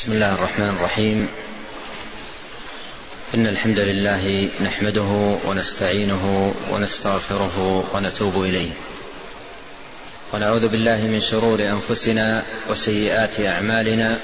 [0.00, 1.28] بسم الله الرحمن الرحيم.
[3.34, 8.70] إن الحمد لله نحمده ونستعينه ونستغفره ونتوب إليه.
[10.32, 14.16] ونعوذ بالله من شرور أنفسنا وسيئات أعمالنا.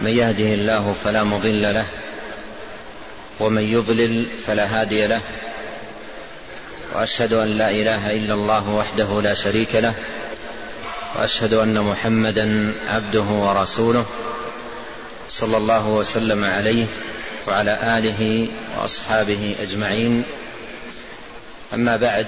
[0.00, 1.86] من يهده الله فلا مضل له
[3.40, 5.20] ومن يضلل فلا هادي له.
[6.94, 9.94] وأشهد أن لا إله إلا الله وحده لا شريك له.
[11.16, 14.06] وأشهد أن محمدا عبده ورسوله.
[15.40, 16.86] صلى الله وسلم عليه
[17.48, 20.24] وعلى آله وأصحابه أجمعين.
[21.74, 22.26] أما بعد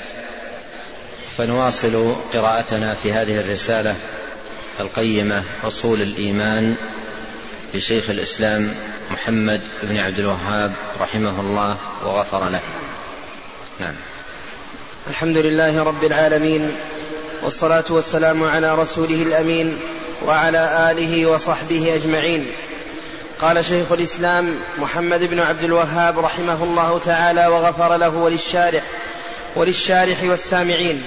[1.39, 3.97] فنواصل قراءتنا في هذه الرسالة
[4.81, 6.77] القيمة أصول الإيمان
[7.75, 8.75] لشيخ الإسلام
[9.11, 12.61] محمد بن عبد الوهاب رحمه الله وغفر له.
[13.81, 13.95] نعم.
[15.11, 16.73] الحمد لله رب العالمين
[17.43, 19.79] والصلاة والسلام على رسوله الأمين
[20.27, 22.53] وعلى آله وصحبه أجمعين.
[23.41, 28.83] قال شيخ الإسلام محمد بن عبد الوهاب رحمه الله تعالى وغفر له وللشارح
[29.57, 31.05] وللشارح والسامعين.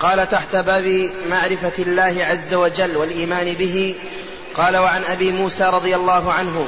[0.00, 3.94] قال تحت باب معرفة الله عز وجل والإيمان به
[4.54, 6.66] قال وعن أبي موسى رضي الله عنه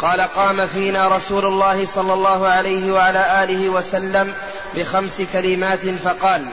[0.00, 4.34] قال قام فينا رسول الله صلى الله عليه وعلى آله وسلم
[4.76, 6.44] بخمس كلمات فقال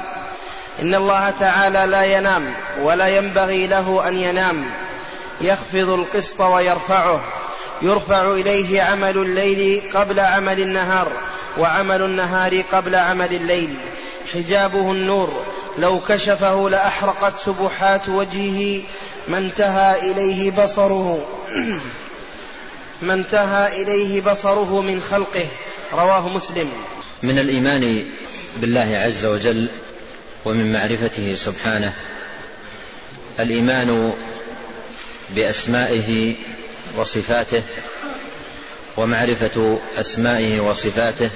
[0.82, 4.66] إن الله تعالى لا ينام ولا ينبغي له أن ينام
[5.42, 7.22] يخفض القسط ويرفعه.
[7.82, 11.12] يرفع إليه عمل الليل قبل عمل النهار
[11.58, 13.78] وعمل النهار قبل عمل الليل.
[14.34, 15.46] حجابه النور.
[15.78, 18.82] لو كشفه لأحرقت سبحات وجهه.
[19.28, 21.28] ما انتهى إليه بصره.
[23.02, 25.48] ما انتهى إليه بصره من خلقه.
[25.94, 26.70] رواه مسلم.
[27.24, 28.06] من الإيمان
[28.58, 29.68] بالله عز وجل
[30.46, 31.94] ومن معرفته سبحانه.
[33.40, 34.14] الإيمان
[35.36, 36.36] بأسمائه
[36.98, 37.62] وصفاته
[38.98, 41.30] ومعرفة أسمائه وصفاته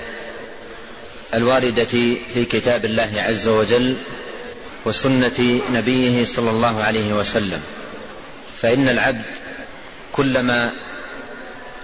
[1.34, 1.84] الواردة
[2.34, 3.98] في كتاب الله عز وجل
[4.86, 7.62] وسنة نبيه صلى الله عليه وسلم.
[8.62, 9.25] فإن العبد
[10.14, 10.72] كلما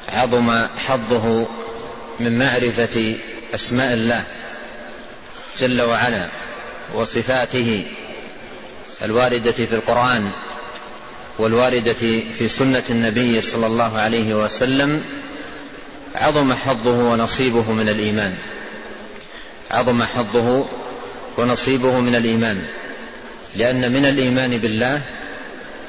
[0.10, 1.48] عظم حظه
[2.20, 3.16] من معرفة
[3.56, 4.24] أسماء الله
[5.60, 6.28] جل وعلا
[6.94, 7.86] وصفاته
[9.02, 10.32] الواردة في القرآن
[11.40, 15.04] والواردة في سنة النبي صلى الله عليه وسلم
[16.16, 18.36] عظم حظه ونصيبه من الإيمان.
[19.72, 20.66] عظم حظه
[21.38, 22.62] ونصيبه من الإيمان.
[23.56, 25.02] لأن من الإيمان بالله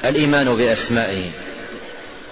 [0.05, 1.29] الإيمان بأسمائه.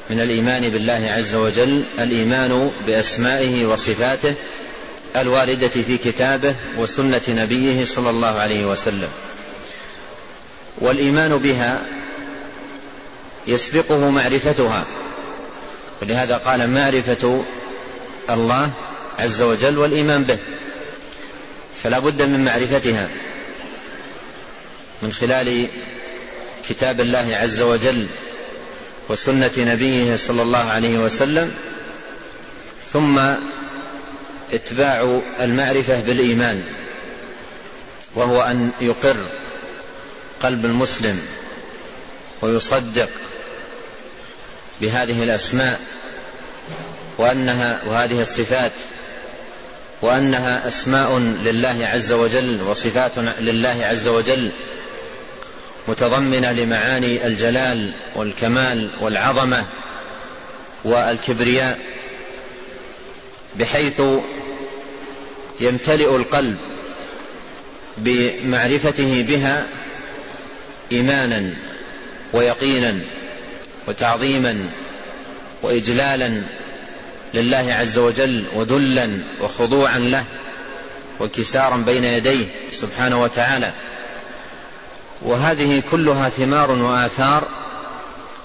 [0.09, 4.33] من الإيمان بالله عز وجل الإيمان بأسمائه وصفاته
[5.15, 9.09] الواردة في كتابه وسنة نبيه صلى الله عليه وسلم.
[10.77, 11.81] والإيمان بها
[13.47, 14.85] يسبقه معرفتها.
[16.01, 17.43] ولهذا قال معرفة
[18.29, 18.71] الله
[19.19, 20.37] عز وجل والإيمان به.
[21.83, 23.09] فلا بد من معرفتها.
[25.01, 25.67] من خلال
[26.69, 28.07] كتاب الله عز وجل
[29.09, 31.53] وسنة نبيه صلى الله عليه وسلم
[32.93, 33.19] ثم
[34.53, 36.63] اتباع المعرفة بالإيمان
[38.15, 39.17] وهو أن يقر
[40.43, 41.19] قلب المسلم
[42.41, 43.09] ويصدق
[44.81, 45.79] بهذه الأسماء
[47.17, 48.71] وأنها وهذه الصفات
[50.01, 54.51] وأنها أسماء لله عز وجل وصفات لله عز وجل
[55.87, 59.65] متضمنة لمعاني الجلال والكمال والعظمة
[60.83, 61.79] والكبرياء
[63.55, 64.01] بحيث
[65.59, 66.57] يمتلئ القلب
[67.97, 69.65] بمعرفته بها
[70.91, 71.57] ايمانا
[72.33, 72.99] ويقينا.
[73.87, 74.69] وتعظيما
[75.61, 76.41] وإجلالا
[77.33, 80.23] لله عز وجل وذلا وخضوعا له
[81.19, 83.71] وانكسارا بين يديه سبحانه وتعالى.
[85.21, 87.47] وهذه كلها ثمار وآثار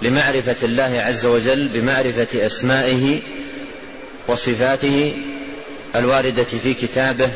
[0.03, 3.23] لمعرفة الله عز وجل بمعرفة أسمائه
[4.29, 5.17] وصفاته
[5.97, 7.31] الواردة في كتابه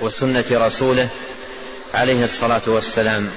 [0.00, 1.08] وسنة رسوله
[1.94, 3.30] عليه الصلاة والسلام.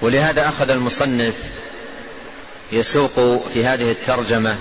[0.00, 1.34] ولهذا أخذ المصنف
[2.72, 4.56] يسوق في هذه الترجمة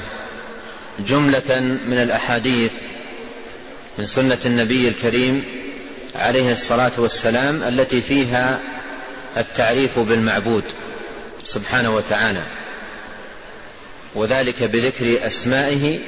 [0.99, 2.71] جملة من الأحاديث
[3.97, 5.43] من سنة النبي الكريم
[6.15, 8.59] عليه الصلاة والسلام التي فيها
[9.37, 10.63] التعريف بالمعبود
[11.43, 12.43] سبحانه وتعالى
[14.15, 15.99] وذلك بذكر أسمائه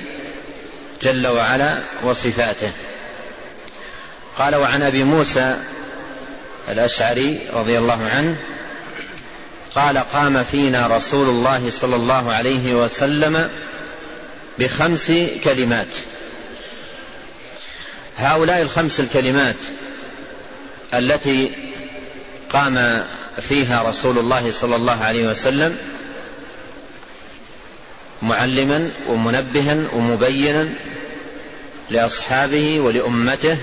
[1.01, 2.71] جل وعلا وصفاته.
[4.37, 5.57] قال وعن أبي موسى
[6.69, 8.37] الأشعري رضي الله عنه
[9.75, 13.49] قال قام فينا رسول الله صلى الله عليه وسلم
[14.59, 15.11] بخمس
[15.43, 15.87] كلمات.
[18.17, 19.55] هؤلاء الخمس الكلمات
[20.93, 21.51] التي
[22.49, 23.03] قام
[23.49, 25.77] فيها رسول الله صلى الله عليه وسلم
[28.21, 30.69] معلما ومنبها ومبينا
[31.89, 33.57] لأصحابه ولأمته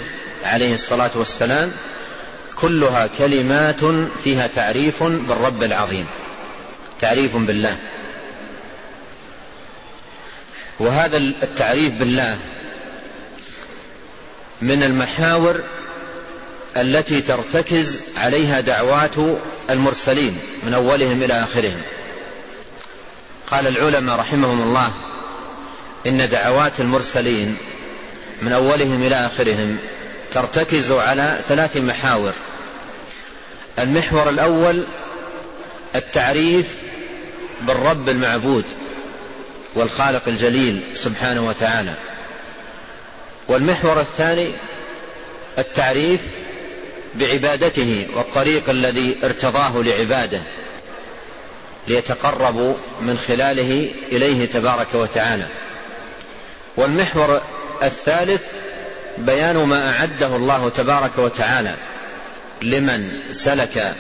[0.45, 1.73] عليه الصلاة والسلام
[2.63, 3.81] كلها كلمات
[4.25, 6.07] فيها تعريف بالرب العظيم.
[7.01, 7.77] تعريف بالله.
[10.79, 12.39] وهذا التعريف بالله
[14.63, 15.61] من المحاور
[16.77, 19.15] التي ترتكز عليها دعوات
[19.71, 21.83] المرسلين من أولهم إلى آخرهم.
[23.51, 24.93] قال العلماء رحمهم الله
[26.07, 27.57] إن دعوات المرسلين
[28.43, 29.79] من أولهم إلى آخرهم
[30.33, 32.33] ترتكز على ثلاث محاور.
[33.79, 34.85] المحور الأول
[35.95, 36.67] التعريف
[37.61, 38.65] بالرب المعبود
[39.75, 41.95] والخالق الجليل سبحانه وتعالى.
[43.49, 44.53] والمحور الثاني
[45.59, 46.21] التعريف
[47.15, 50.41] بعبادته والطريق الذي ارتضاه لعباده
[51.89, 55.47] ليتقربوا من خلاله إليه تبارك وتعالى.
[56.77, 57.41] والمحور
[57.83, 58.43] الثالث
[59.19, 61.75] بيان ما أعده الله تبارك وتعالى.
[62.63, 63.95] لمن سلك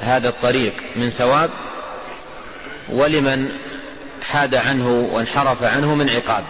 [0.00, 1.50] هذا الطريق من ثواب
[2.88, 3.50] ولمن
[4.22, 6.44] حاد عنه وانحرف عنه من عقاب.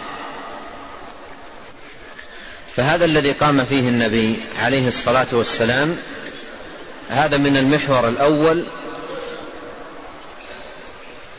[2.75, 5.97] فهذا الذي قام فيه النبي عليه الصلاة والسلام
[7.09, 8.65] هذا من المحور الأول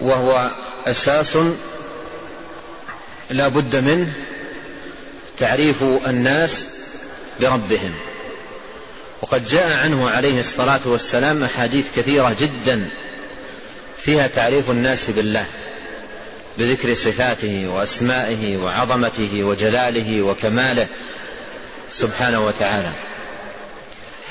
[0.01, 0.51] وهو
[0.87, 1.39] أساس
[3.31, 4.13] لا بد منه
[5.39, 6.67] تعريف الناس
[7.41, 7.95] بربهم.
[9.23, 12.89] وقد جاء عنه عليه الصلاة والسلام أحاديث كثيرة جدا
[13.99, 15.45] فيها تعريف الناس بالله
[16.59, 20.87] بذكر صفاته وأسمائه وعظمته وجلاله وكماله
[21.93, 22.93] سبحانه وتعالى.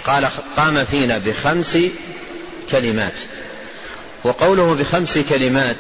[0.06, 1.78] قال قام فينا بخمس
[2.72, 3.14] كلمات.
[4.24, 5.78] وقوله بخمس كلمات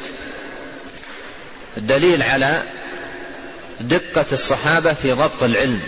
[1.77, 2.63] دليل على
[3.81, 5.81] دقة الصحابة في ضبط العلم.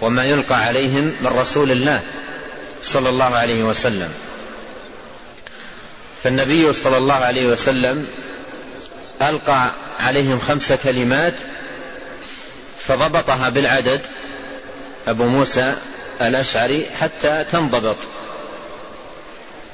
[0.00, 2.00] وما يلقى عليهم من رسول الله
[2.82, 4.12] صلى الله عليه وسلم.
[6.22, 8.06] فالنبي صلى الله عليه وسلم
[9.22, 9.70] ألقى
[10.00, 11.34] عليهم خمس كلمات
[12.86, 14.00] فضبطها بالعدد
[15.08, 15.74] أبو موسى
[16.20, 17.96] الأشعري حتى تنضبط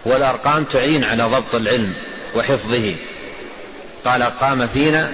[0.04, 1.94] والأرقام تعين على ضبط العلم
[2.34, 2.94] وحفظه.
[4.04, 5.12] قال قام فينا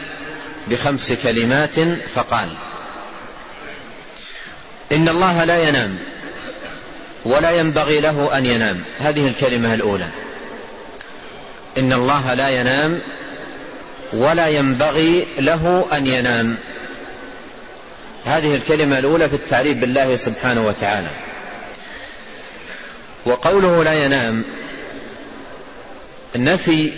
[0.68, 1.74] بخمس كلمات
[2.14, 2.48] فقال.
[4.92, 5.98] إن الله لا ينام
[7.24, 8.80] ولا ينبغي له أن ينام.
[9.00, 10.08] هذه الكلمة الأولى.
[11.78, 13.00] إن الله لا ينام
[14.12, 16.58] ولا ينبغي له أن ينام.
[18.24, 21.10] هذه الكلمة الأولى في التعريف بالله سبحانه وتعالى.
[23.26, 24.44] وقوله لا ينام
[26.36, 26.92] نفي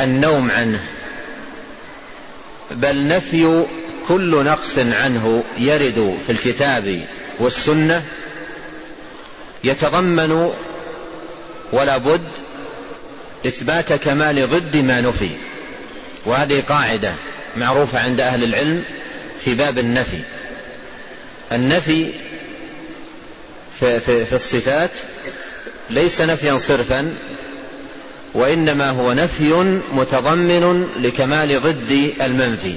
[0.00, 0.80] النوم عنه
[2.70, 3.64] بل نفي
[4.08, 7.04] كل نقص عنه يرد في الكتاب
[7.40, 8.02] والسنة
[9.64, 10.52] يتضمن
[11.72, 12.28] ولا بد
[13.46, 15.30] إثبات كمال ضد ما نفي.
[16.26, 17.12] وهذه قاعدة
[17.56, 18.84] معروفة عند أهل العلم
[19.44, 20.20] في باب النفي.
[21.52, 22.12] النفي
[23.80, 24.90] في, في, في الصفات
[25.90, 27.14] ليس نفيا صرفا
[28.34, 29.52] وإنما هو نفي
[29.92, 32.76] متضمن لكمال ضد المنفي.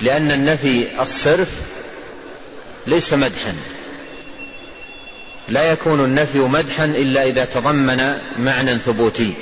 [0.00, 1.48] لأن النفي الصرف
[2.86, 3.54] ليس مدحا.
[5.48, 9.34] لا يكون النفي مدحا إلا إذا تضمن معنى ثبوتي.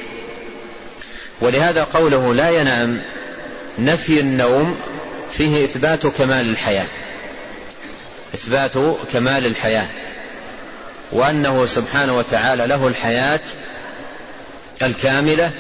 [1.41, 3.03] ولهذا قوله لا ينام
[3.79, 4.77] نفي النوم
[5.33, 6.87] فيه إثبات كمال الحياة.
[8.35, 8.73] إثبات
[9.13, 9.87] كمال الحياة.
[11.13, 13.41] وأنه سبحانه وتعالى له الحياة
[14.83, 15.51] الكاملة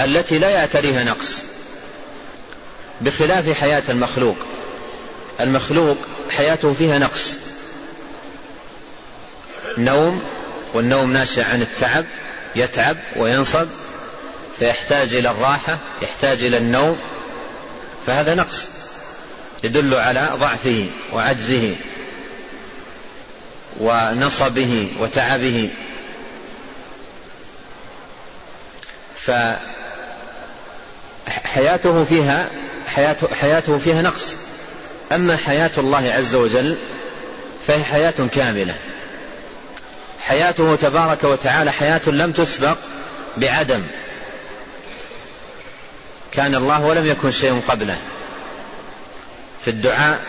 [0.00, 1.55] التي لا يعتريها نقص.
[3.00, 4.36] بخلاف حياة المخلوق.
[5.40, 5.98] المخلوق
[6.30, 7.34] حياته فيها نقص.
[9.78, 10.22] نوم
[10.74, 12.04] والنوم ناشئ عن التعب
[12.56, 13.66] يتعب وينصب
[14.58, 16.98] فيحتاج إلى الراحة يحتاج إلى النوم
[18.06, 18.68] فهذا نقص.
[19.64, 21.74] يدل على ضعفه وعجزه
[23.80, 25.70] ونصبه وتعبه.
[31.26, 32.50] فحياته فيها
[32.96, 34.34] حياته, حياته فيها نقص.
[35.12, 36.76] أما حياة الله عز وجل
[37.66, 38.74] فهي حياة كاملة.
[40.20, 42.76] حياته تبارك وتعالى حياة لم تسبق
[43.36, 43.82] بعدم.
[46.32, 47.96] كان الله ولم يكن شيء قبله.
[49.64, 50.20] في الدعاء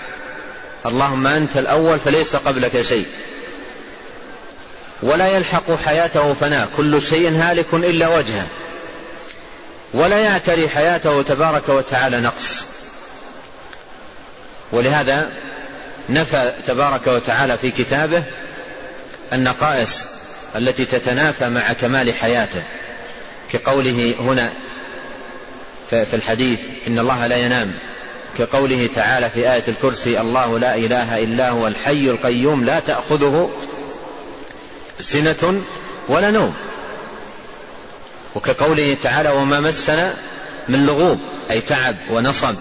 [0.86, 3.06] اللهم أنت الأول فليس قبلك شيء.
[5.02, 6.70] ولا يلحق حياته فناء.
[6.78, 8.46] كل شيء هالك إلا وجهه.
[9.98, 12.66] ولا يعتري حياته تبارك وتعالى نقص.
[14.72, 15.30] ولهذا
[16.10, 18.24] نفى تبارك وتعالى في كتابه
[19.34, 20.06] النقائص
[20.56, 22.64] التي تتنافى مع كمال حياته.
[23.52, 24.50] كقوله هنا
[25.90, 27.74] في الحديث إن الله لا ينام.
[28.38, 33.50] كقوله تعالى في آية الكرسي الله لا إله إلا هو الحي القيوم لا تأخذه
[35.02, 35.62] سنة
[36.08, 36.67] ولا نوم.
[38.38, 40.14] وكقوله تعالى وما مسنا
[40.70, 41.20] من لغوب
[41.52, 42.56] أي تعب ونصب.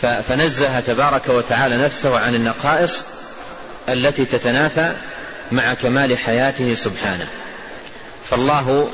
[0.00, 3.02] فنزه تبارك وتعالى نفسه عن النقائص
[3.88, 4.92] التي تتنافى
[5.52, 7.26] مع كمال حياته سبحانه.
[8.30, 8.90] فالله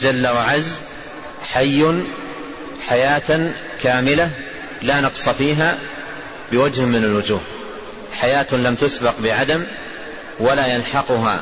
[0.00, 0.72] جل وعز
[1.52, 2.02] حي
[2.88, 3.50] حياة
[3.82, 4.30] كاملة
[4.82, 5.78] لا نقص فيها
[6.52, 7.40] بوجه من الوجوه.
[8.12, 9.64] حياة لم تسبق بعدم
[10.38, 11.40] ولا يلحقها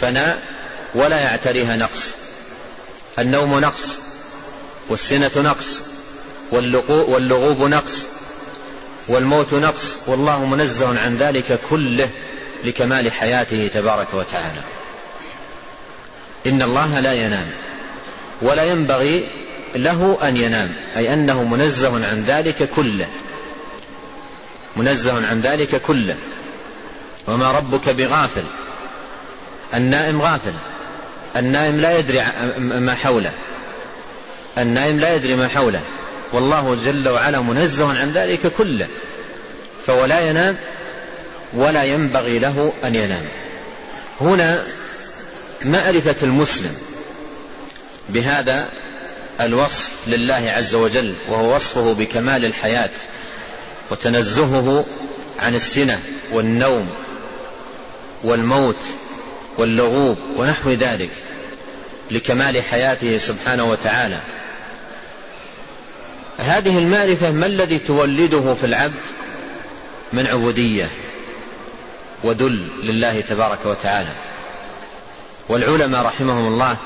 [0.00, 0.53] فناء
[0.94, 2.10] ولا يعتريها نقص.
[3.18, 3.98] النوم نقص
[4.88, 5.82] والسنة نقص
[6.52, 8.02] واللغوب نقص
[9.08, 9.96] والموت نقص.
[10.06, 12.08] والله منزه عن ذلك كله
[12.64, 14.60] لكمال حياته تبارك وتعالى.
[16.46, 17.50] إن الله لا ينام
[18.42, 19.28] ولا ينبغي
[19.74, 23.08] له أن ينام أي أنه منزه عن ذلك كله.
[24.76, 26.16] منزه عن ذلك كله.
[27.26, 28.44] وما ربك بغافل
[29.74, 30.52] النائم غافل.
[31.36, 32.24] النائم لا يدري
[32.58, 33.32] ما حوله.
[34.58, 35.80] النائم لا يدري ما حوله.
[36.32, 38.86] والله جل وعلا منزه عن ذلك كله.
[39.86, 40.56] فهو لا ينام
[41.52, 43.24] ولا ينبغي له أن ينام.
[44.20, 44.64] هنا
[45.64, 46.76] معرفة المسلم
[48.08, 48.68] بهذا
[49.40, 52.90] الوصف لله عز وجل وهو وصفه بكمال الحياة
[53.90, 54.84] وتنزهه
[55.38, 56.00] عن السنة
[56.32, 56.90] والنوم
[58.24, 58.76] والموت
[59.58, 61.10] واللغوب ونحو ذلك
[62.10, 64.18] لكمال حياته سبحانه وتعالى.
[66.38, 68.94] هذه المعرفة ما الذي تولده في العبد
[70.12, 70.88] من عبودية
[72.22, 74.12] وذل لله تبارك وتعالى؟
[75.48, 76.76] والعلماء رحمهم الله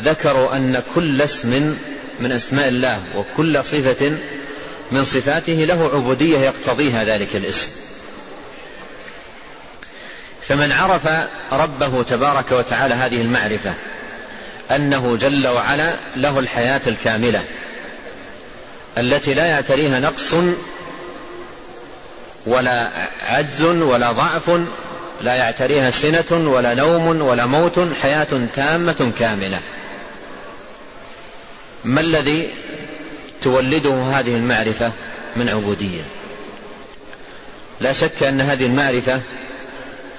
[0.00, 1.76] ذكروا أن كل اسم
[2.20, 4.12] من أسماء الله وكل صفة
[4.92, 7.68] من صفاته له عبودية يقتضيها ذلك الاسم.
[10.48, 11.08] فمن عرف
[11.52, 13.74] ربه تبارك وتعالى هذه المعرفة
[14.70, 17.44] أنه جل وعلا له الحياة الكاملة
[18.98, 20.34] التي لا يعتريها نقص
[22.46, 22.90] ولا
[23.22, 24.50] عجز ولا ضعف
[25.20, 29.58] لا يعتريها سنة ولا نوم ولا موت حياة تامة كاملة.
[31.84, 32.50] ما الذي
[33.42, 34.92] تولده هذه المعرفة
[35.36, 36.02] من عبودية؟
[37.80, 39.20] لا شك أن هذه المعرفة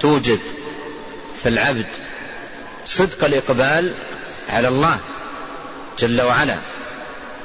[0.02, 0.40] توجد
[1.42, 1.86] في العبد
[2.86, 3.94] صدق الإقبال
[4.48, 4.98] على الله
[5.98, 6.56] جل وعلا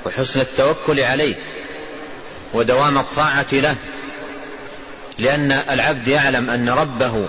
[0.05, 1.35] وحسن التوكل عليه
[2.53, 3.75] ودوام الطاعة له
[5.17, 7.27] لأن العبد يعلم أن ربه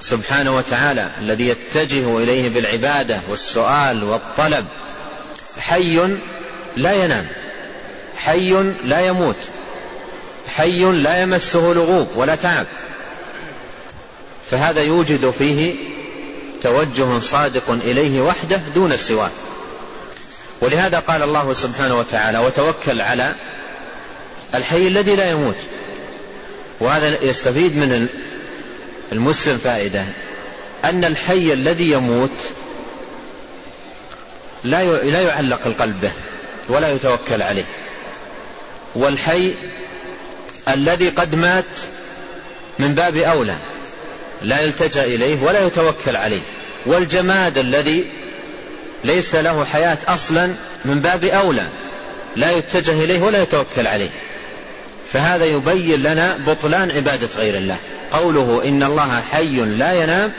[0.00, 4.66] سبحانه وتعالى الذي يتجه إليه بالعبادة والسؤال والطلب
[5.58, 6.18] حي
[6.76, 7.26] لا ينام
[8.16, 8.50] حي
[8.84, 9.36] لا يموت
[10.48, 12.66] حي لا يمسه لغوب ولا تعب.
[14.50, 15.74] فهذا يوجد فيه
[16.62, 19.30] توجه صادق إليه وحده دون سواه
[20.60, 23.34] ولهذا قال الله سبحانه وتعالى وتوكل على
[24.54, 25.56] الحي الذي لا يموت
[26.80, 28.08] وهذا يستفيد من
[29.12, 30.04] المسلم فائدة
[30.84, 32.30] أن الحي الذي يموت
[34.64, 36.12] لا لا يعلق القلب به
[36.68, 37.64] ولا يتوكل عليه.
[38.94, 39.54] والحي
[40.68, 41.64] الذي قد مات
[42.78, 43.56] من باب أولى.
[44.42, 46.40] لا يلتجأ إليه ولا يتوكل عليه.
[46.86, 48.06] والجماد الذي
[49.04, 50.46] ليس له حياة أصلا
[50.84, 51.66] من باب أولى
[52.36, 54.10] لا يتجه إليه ولا يتوكل عليه.
[55.12, 57.76] فهذا يبين لنا بطلان عبادة غير الله.
[58.12, 60.32] قوله إن الله حي لا ينام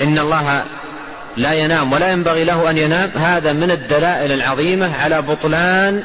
[0.00, 0.64] إن الله
[1.36, 6.02] لا ينام ولا ينبغي له أن ينام هذا من الدلائل العظيمة على بطلان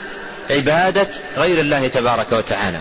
[0.50, 2.78] عبادة غير الله تبارك وتعالى.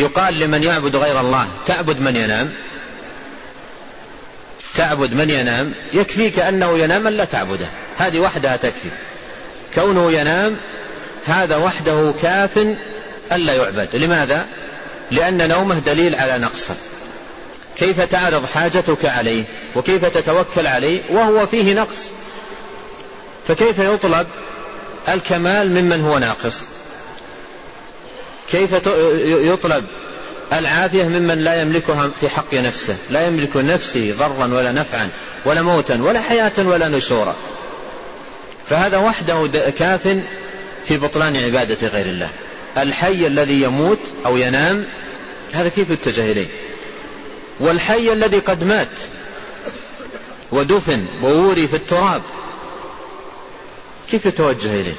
[0.00, 2.52] يقال لمن يعبد غير الله تعبد من ينام؟
[4.76, 7.66] تعبد من ينام؟ يكفيك أنه ينام لا تعبده.
[7.98, 8.88] هذه وحدها تكفي.
[9.74, 10.56] كونه ينام
[11.26, 12.58] هذا وحده كاف
[13.32, 13.96] ألا يعبد.
[13.96, 14.46] لماذا؟
[15.10, 16.74] لأن نومه دليل على نقصه
[17.76, 19.44] كيف تعرض حاجتك عليه؟
[19.76, 22.10] وكيف تتوكل عليه؟ وهو فيه نقص.
[23.48, 24.26] فكيف يطلب
[25.08, 26.66] الكمال ممن هو ناقص؟
[28.52, 28.72] كيف
[29.26, 29.84] يطلب
[30.52, 35.08] العافية ممن لا يملكها في حق نفسه لا يملك نفسه ضرا ولا نفعا
[35.44, 37.36] ولا موتا ولا حياة ولا نشورا.
[38.70, 40.18] فهذا وحده كاف
[40.84, 42.28] في بطلان عبادة غير الله.
[42.76, 44.84] الحي الذي يموت أو ينام
[45.52, 46.46] هذا كيف يتجه إليه؟
[47.60, 48.88] والحي الذي قد مات
[50.52, 52.22] ودفن ووري في التراب
[54.10, 54.94] كيف يتوجه إليه؟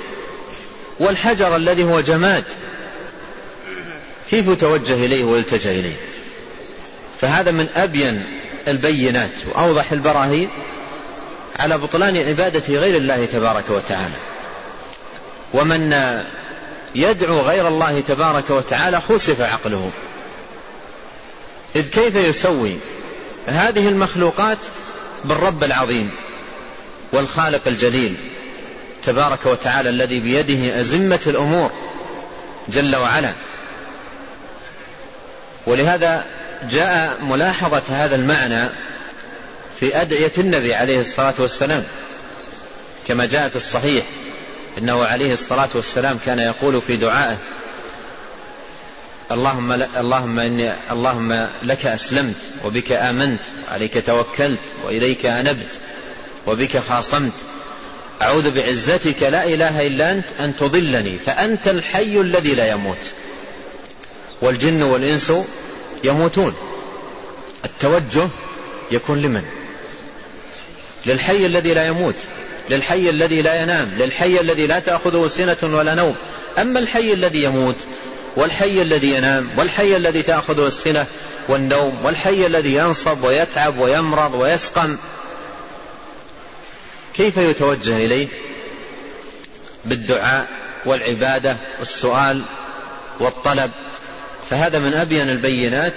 [0.99, 2.43] والحجر الذي هو جماد
[4.31, 5.95] كيف يتوجه إليه ويلتجأ إليه؟
[7.21, 8.23] فهذا من أبين
[8.67, 10.49] البينات وأوضح البراهين
[11.59, 14.15] على بطلان عبادة غير الله تبارك وتعالى.
[15.53, 15.93] ومن
[16.95, 19.91] يدعو غير الله تبارك وتعالى خسف عقله.
[21.75, 22.75] إذ كيف يسوي
[23.47, 24.57] هذه المخلوقات
[25.25, 26.11] بالرب العظيم
[27.13, 28.15] والخالق الجليل
[29.03, 31.71] تبارك وتعالى الذي بيده أزمة الأمور
[32.69, 33.33] جل وعلا؟
[35.65, 36.25] ولهذا
[36.71, 38.69] جاء ملاحظة هذا المعنى
[39.79, 41.83] في أدعية النبي عليه الصلاة والسلام
[43.07, 44.05] كما جاء في الصحيح
[44.77, 47.37] إنه عليه الصلاة والسلام كان يقول في دعائه
[49.31, 55.79] اللهم اللهم إني اللهم لك أسلمت وبك آمنت عليك توكلت وإليك أنبت
[56.47, 57.33] وبك خاصمت
[58.21, 62.97] أعوذ بعزتك لا إله إلا أنت أن تضلني فأنت الحي الذي لا يموت.
[64.41, 65.33] والجن والإنس
[66.03, 66.53] يموتون.
[67.65, 68.29] التوجه
[68.91, 69.43] يكون لمن؟
[71.05, 72.15] للحي الذي لا يموت
[72.69, 76.15] للحي الذي لا ينام للحي الذي لا تأخذه سنة ولا نوم.
[76.57, 77.75] أما الحي الذي يموت
[78.35, 81.05] والحي الذي ينام والحي الذي تأخذه السنة
[81.47, 84.97] والنوم والحي الذي ينصب ويتعب ويمرض ويسقم
[87.13, 88.27] كيف يتوجه إليه؟
[89.85, 90.47] بالدعاء
[90.85, 92.41] والعبادة والسؤال
[93.19, 93.71] والطلب.
[94.51, 95.93] فهذا من أبين البينات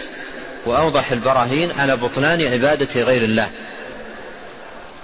[0.66, 3.50] وأوضح البراهين على بطلان عبادة غير الله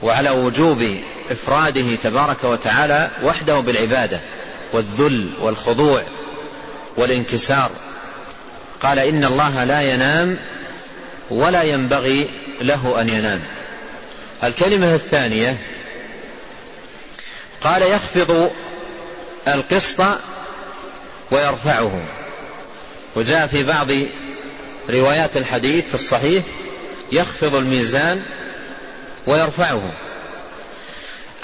[0.03, 0.99] وعلى وجوب
[1.31, 4.21] إفراده تبارك وتعالى وحده بالعبادة
[4.73, 6.03] والذل والخضوع
[6.97, 7.71] والانكسار.
[8.83, 10.39] قال إن الله لا ينام
[11.31, 13.41] ولا ينبغي له أن ينام.
[14.45, 15.57] الكلمة الثانية
[17.61, 18.51] قال يخفض
[19.49, 20.05] القسط
[21.31, 22.03] ويرفعه.
[23.16, 23.88] وجاء في بعض
[24.90, 26.44] روايات الحديث في الصحيح
[27.12, 28.23] يخفض الميزان
[29.27, 29.92] ويرفعه.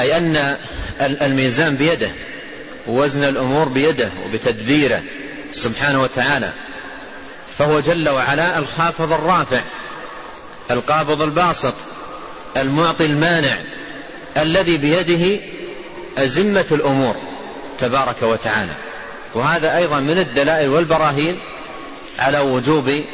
[0.00, 0.56] أي أن
[1.00, 2.10] الميزان بيده
[2.86, 5.02] ووزن الأمور بيده وبتدبيره
[5.52, 6.52] سبحانه وتعالى.
[7.58, 9.60] فهو جل وعلا الخافض الرافع
[10.70, 11.74] القابض الباسط
[12.56, 13.56] المعطي المانع
[14.36, 15.40] الذي بيده
[16.18, 17.16] أزمة الأمور
[17.78, 18.72] تبارك وتعالى.
[19.34, 21.38] وهذا أيضا من الدلائل والبراهين
[22.18, 23.04] على وجوب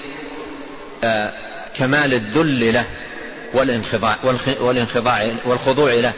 [1.04, 1.32] آه،
[1.76, 2.84] كمال الذل له
[3.52, 4.16] والانخضاع
[4.60, 6.12] والانخضاع والخضوع له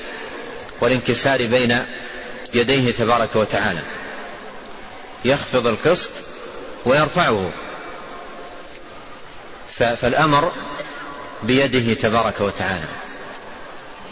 [0.81, 1.79] والانكسار بين
[2.55, 3.83] يديه تبارك وتعالى.
[5.25, 6.11] يخفض القسط
[6.85, 7.51] ويرفعه.
[9.77, 10.53] فالأمر
[11.43, 12.87] بيده تبارك وتعالى.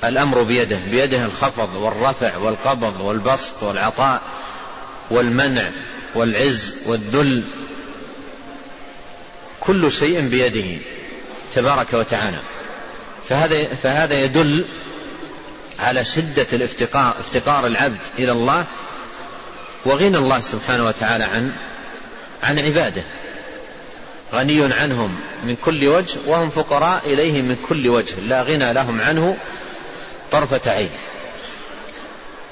[0.05, 4.21] الأمر بيده بيده الخفض والرفع والقبض والبسط والعطاء
[5.11, 5.71] والمنع
[6.15, 7.45] والعز والذل
[9.67, 10.81] كل شيء بيده
[11.55, 12.39] تبارك وتعالى.
[13.29, 14.65] فهذا فهذا يدل
[15.79, 18.65] على شدة الافتقار افتقار العبد إلى الله
[19.85, 21.53] وغنى الله سبحانه وتعالى عن
[22.43, 23.03] عن عباده.
[24.35, 28.15] غني عنهم من كل وجه وهم فقراء إليه من كل وجه.
[28.21, 29.37] لا غنى لهم عنه
[30.33, 30.91] طرفة عين.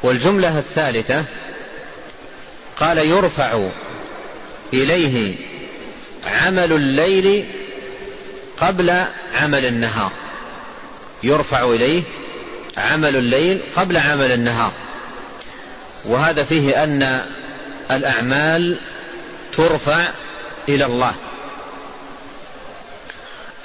[0.02, 1.24] والجملة الثالثة
[2.76, 3.68] قال يرفع
[4.72, 5.36] إليه
[6.26, 7.44] عمل الليل
[8.60, 9.04] قبل
[9.34, 10.12] عمل النهار.
[11.22, 12.02] يرفع إليه
[12.76, 14.72] عمل الليل قبل عمل النهار.
[16.04, 17.26] وهذا فيه أن
[17.90, 18.78] الأعمال
[19.56, 20.08] ترفع
[20.68, 21.14] إلى الله.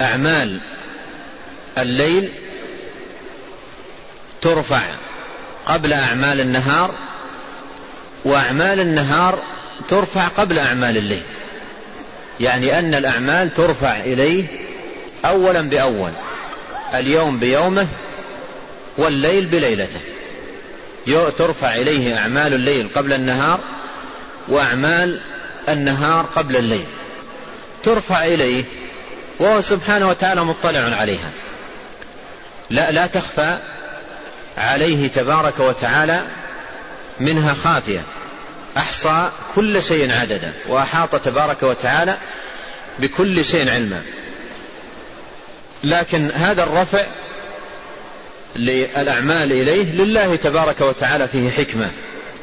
[0.00, 0.58] أعمال
[1.78, 2.32] الليل
[4.42, 4.82] ترفع
[5.66, 6.94] قبل أعمال النهار
[8.24, 9.38] وأعمال النهار
[9.88, 11.22] ترفع قبل أعمال الليل.
[12.40, 14.44] يعني أن الأعمال ترفع إليه
[15.24, 16.10] أولا بأول
[16.94, 17.86] اليوم بيومه
[18.96, 20.00] والليل بليلته.
[21.38, 23.60] ترفع إليه أعمال الليل قبل النهار
[24.48, 25.20] وأعمال
[25.68, 26.84] النهار قبل الليل.
[27.84, 28.64] ترفع إليه
[29.38, 31.30] وهو سبحانه وتعالى مطلع عليها.
[32.70, 33.58] لا لا تخفى
[34.58, 36.20] عليه تبارك وتعالى
[37.20, 38.02] منها خافية.
[38.76, 42.16] أحصى كل شيء عددا وأحاط تبارك وتعالى
[42.98, 44.02] بكل شيء علما.
[45.84, 47.06] لكن هذا الرفع
[48.56, 51.90] للأعمال إليه لله تبارك وتعالى فيه حكمة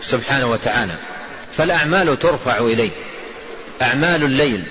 [0.02, 0.94] سبحانه وتعالى.
[1.58, 2.90] فالأعمال ترفع إليه.
[3.82, 4.64] أعمال الليل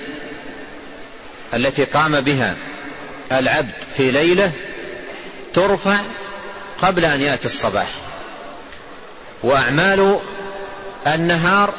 [1.55, 2.57] التي قام بها
[3.33, 4.53] العبد في ليلة
[5.55, 5.97] ترفع
[6.83, 7.89] قبل أن يأتي الصباح.
[9.43, 10.21] وأعمال
[11.07, 11.75] النهار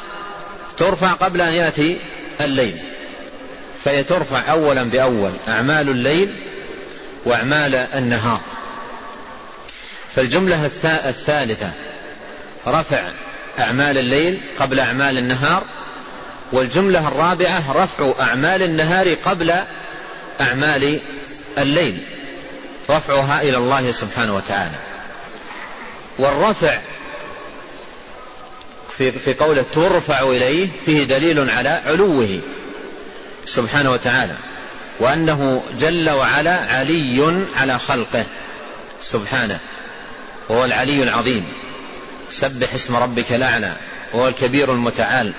[0.78, 1.98] ترفع قبل أن يأتي
[2.40, 2.78] الليل
[3.84, 6.34] فهي ترفع أولا بأول أعمال الليل
[7.24, 8.40] وأعمال النهار.
[10.16, 11.70] فالجملة الثالثة
[12.66, 13.08] رفع
[13.60, 15.62] أعمال الليل قبل أعمال النهار
[16.52, 19.54] والجملة الرابعة رفع أعمال النهار قبل
[20.40, 21.00] أعمال
[21.58, 21.98] الليل
[22.90, 24.76] رفعها إلى الله سبحانه وتعالى.
[26.18, 26.78] والرفع
[28.98, 32.40] في, في قوله ترفع إليه فيه دليل على علوه
[33.46, 34.34] سبحانه وتعالى
[35.00, 38.24] وأنه جل وعلا علي على خلقه
[39.02, 39.58] سبحانه
[40.48, 41.44] وهو العلي العظيم.
[42.30, 43.72] سبح اسم ربك الأعلى
[44.12, 45.32] وهو الكبير المتعال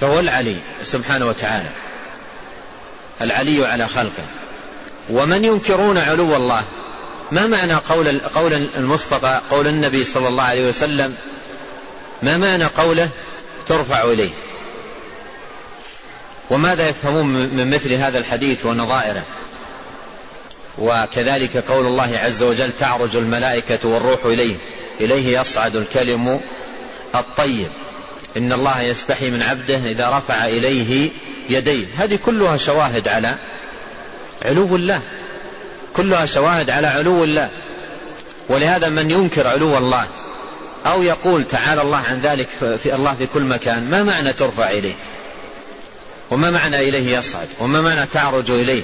[0.00, 1.68] فهو العلي سبحانه وتعالى
[3.20, 4.24] العلي على خلقه.
[5.10, 6.64] ومن ينكرون علو الله؟
[7.30, 11.16] ما معنى قول قول المصطفى قول النبي صلى الله عليه وسلم؟
[12.22, 13.08] ما معنى قوله
[13.66, 14.30] ترفع إليه؟
[16.50, 19.22] وماذا يفهمون من مثل هذا الحديث ونظائره؟
[20.78, 24.56] وكذلك قول الله عز وجل تعرج الملائكة والروح إليه.
[25.00, 26.40] إليه يصعد الكلم
[27.14, 27.68] الطيب.
[28.36, 31.10] إن الله يستحي من عبده إذا رفع إليه
[31.48, 31.86] يديه.
[31.98, 33.34] هذه كلها شواهد على
[34.44, 35.00] علو الله.
[35.96, 37.48] كلها شواهد على علو الله.
[38.48, 40.06] ولهذا من ينكر علو الله
[40.86, 42.48] أو يقول تعالى الله عن ذلك
[42.82, 44.94] في الله في كل مكان ما معنى ترفع إليه؟
[46.30, 48.82] وما معنى إليه يصعد؟ وما معنى تعرج إليه؟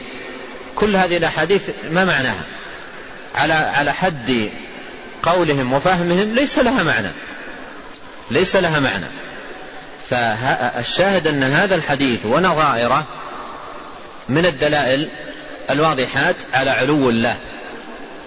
[0.75, 2.43] كل هذه الأحاديث ما معناها؟
[3.35, 4.51] على على حد
[5.23, 7.11] قولهم وفهمهم ليس لها معنى.
[8.31, 9.07] ليس لها معنى.
[10.11, 13.05] فالشاهد أن هذا الحديث ونظائره
[14.29, 15.11] من الدلائل
[15.71, 17.37] الواضحات على علو الله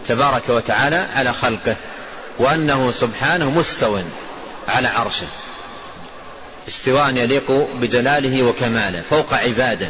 [0.08, 1.76] تبارك وتعالى على خلقه.
[2.40, 4.00] وأنه سبحانه مستو
[4.68, 5.28] على عرشه.
[6.68, 9.90] استواء يليق بجلاله وكماله فوق عباده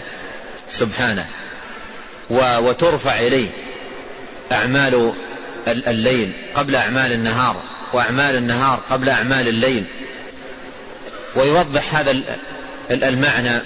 [0.70, 1.26] سبحانه
[2.30, 3.50] وترفع إليه
[4.52, 5.14] أعمال
[5.68, 7.56] الليل قبل أعمال النهار
[7.94, 9.86] وأعمال النهار قبل أعمال الليل.
[11.36, 12.24] ويوضح هذا
[12.92, 13.62] المعنى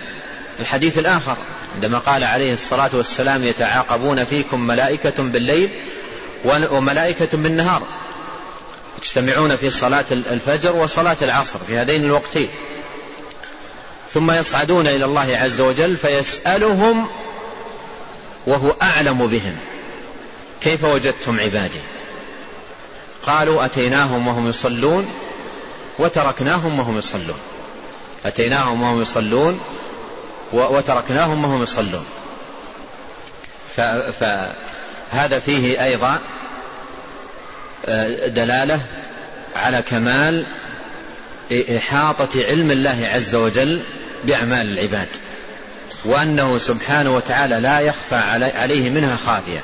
[0.59, 1.37] الحديث الآخر
[1.75, 5.69] عندما قال عليه الصلاة والسلام يتعاقبون فيكم ملائكة بالليل
[6.45, 7.83] وملائكة بالنهار
[9.03, 12.49] يجتمعون في صلاة الفجر وصلاة العصر في هذين الوقتين.
[14.13, 17.07] ثم يصعدون إلى الله عز وجل فيسألهم
[18.47, 19.55] وهو أعلم بهم.
[20.61, 21.79] كيف وجدتم عبادي؟
[23.23, 25.07] قالوا أتيناهم وهم يصلون
[25.99, 27.39] وتركناهم وهم يصلون.
[28.25, 29.59] أتيناهم وهم يصلون
[30.53, 32.05] وتركناهم وهم يصلون.
[34.19, 36.19] فهذا فيه أيضا
[38.27, 38.81] دلالة
[39.55, 40.45] على كمال
[41.77, 43.79] إحاطة علم الله عز وجل
[44.23, 45.07] بأعمال العباد
[46.05, 48.15] وأنه سبحانه وتعالى لا يخفى
[48.55, 49.63] عليه منها خافية.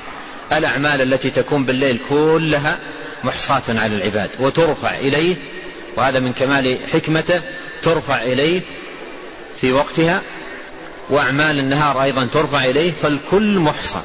[0.53, 2.77] الأعمال التي تكون بالليل كلها
[3.23, 5.35] محصاة على العباد وترفع إليه
[5.97, 7.41] وهذا من كمال حكمته
[7.83, 8.61] ترفع إليه
[9.61, 10.21] في وقتها
[11.09, 13.99] وأعمال النهار أيضا ترفع إليه فالكل محصى.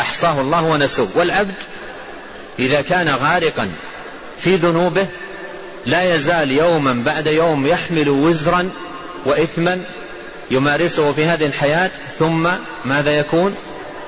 [0.00, 1.08] أحصاه الله ونسوه.
[1.14, 1.54] والعبد
[2.58, 3.70] إذا كان غارقا
[4.38, 5.06] في ذنوبه
[5.86, 8.70] لا يزال يوما بعد يوم يحمل وزرا
[9.24, 9.84] وإثما
[10.50, 12.48] يمارسه في هذه الحياة ثم
[12.84, 13.54] ماذا يكون؟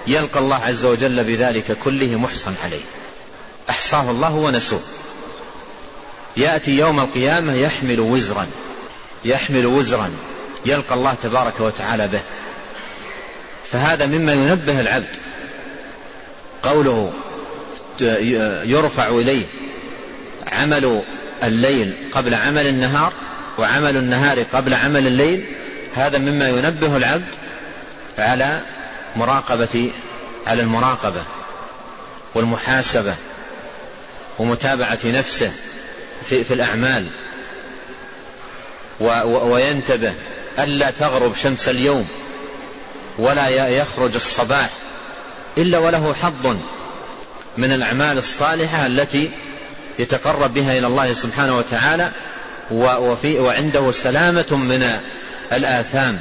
[0.06, 2.82] يلقى الله عز وجل بذلك كله محصن عليه.
[3.70, 4.80] أحصاه الله ونسوه.
[6.36, 8.46] يأتي يوم القيامة يحمل وزرا
[9.24, 10.10] يحمل وزرا
[10.66, 12.20] يلقى الله تبارك وتعالى به.
[13.72, 15.16] فهذا مما ينبه العبد.
[16.62, 17.12] قوله
[18.64, 19.46] يرفع إليه
[20.52, 21.02] عمل
[21.42, 23.12] الليل قبل عمل النهار
[23.58, 25.46] وعمل النهار قبل عمل الليل
[25.94, 27.34] هذا مما ينبه العبد
[28.18, 28.60] على
[29.16, 29.90] مراقبة
[30.46, 31.22] على المراقبة
[32.34, 33.14] والمحاسبة
[34.38, 35.52] ومتابعة نفسه
[36.28, 37.06] في, في الأعمال.
[39.00, 40.12] و و وينتبه
[40.58, 42.08] ألا تغرب شمس اليوم
[43.18, 44.70] ولا يخرج الصباح
[45.58, 46.56] إلا وله حظ.
[47.58, 49.30] من الأعمال الصالحة التي
[49.98, 52.10] يتقرب بها إلى الله سبحانه وتعالى
[52.70, 54.90] وفي وعنده سلامة من
[55.52, 56.20] الآثام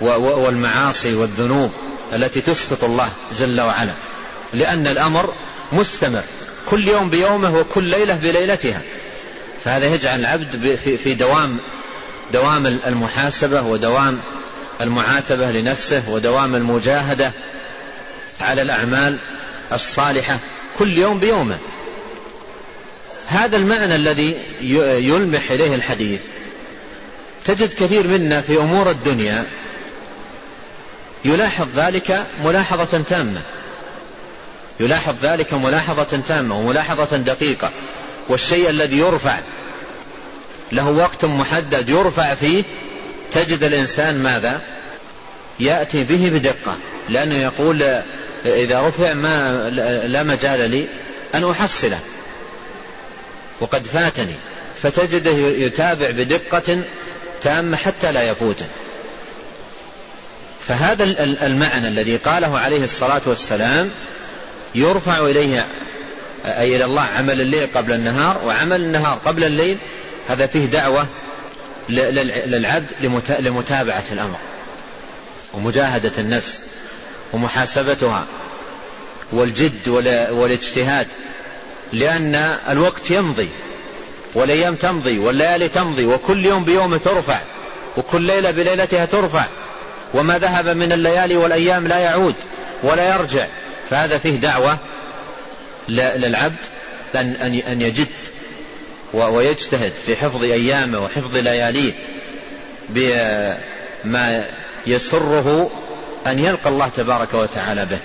[0.00, 1.72] والمعاصي والذنوب
[2.12, 3.08] التي تسقط الله
[3.38, 3.92] جل وعلا.
[4.52, 5.32] لأن الأمر
[5.72, 6.22] مستمر
[6.70, 8.82] كل يوم بيومه وكل ليلة بليلتها.
[9.64, 11.58] فهذا يجعل العبد في دوام
[12.32, 14.18] دوام المحاسبة ودوام
[14.80, 17.32] المعاتبة لنفسه ودوام المجاهدة
[18.40, 19.18] على الأعمال
[19.72, 20.38] الصالحة
[20.78, 21.58] كل يوم بيومه.
[23.26, 24.38] هذا المعنى الذي
[25.08, 26.20] يلمح إليه الحديث.
[27.44, 29.44] تجد كثير منا في أمور الدنيا
[31.24, 33.42] يلاحظ ذلك ملاحظة تامة.
[34.80, 37.70] يلاحظ ذلك ملاحظة تامة وملاحظة دقيقة.
[38.28, 39.38] والشيء الذي يرفع
[40.72, 42.64] له وقت محدد يرفع فيه
[43.32, 44.60] تجد الإنسان ماذا؟
[45.60, 46.78] يأتي به بدقة
[47.08, 48.02] لأنه يقول
[48.46, 49.70] إذا رفع ما
[50.06, 50.86] لا مجال لي
[51.34, 51.98] أن أحصله.
[53.60, 54.34] وقد فاتني.
[54.82, 56.82] فتجده يتابع بدقة
[57.42, 58.66] تامة حتى لا يفوته
[60.68, 61.04] فهذا
[61.46, 63.90] المعنى الذي قاله عليه الصلاة والسلام
[64.74, 65.66] يرفع إليه
[66.44, 69.78] أي إلى الله عمل الليل قبل النهار وعمل النهار قبل الليل
[70.28, 71.06] هذا فيه دعوة
[71.88, 72.86] للعبد
[73.40, 74.38] لمتابعة الأمر
[75.54, 76.64] ومجاهدة النفس.
[77.32, 78.26] ومحاسبتها
[79.32, 79.88] والجد
[80.30, 81.06] والاجتهاد
[81.92, 82.34] لأن
[82.68, 83.48] الوقت يمضي
[84.34, 87.38] والأيام تمضي والليالي تمضي وكل يوم بيوم ترفع
[87.96, 89.44] وكل ليلة بليلتها ترفع
[90.14, 92.34] وما ذهب من الليالي والأيام لا يعود
[92.82, 93.46] ولا يرجع.
[93.90, 94.78] فهذا فيه دعوة
[95.88, 96.56] للعبد
[97.14, 98.06] أن أن يجد
[99.12, 101.92] ويجتهد في حفظ أيامه وحفظ لياليه
[102.88, 104.44] بما
[104.86, 105.70] يسره
[106.26, 107.98] أن يلقى الله تبارك وتعالى به.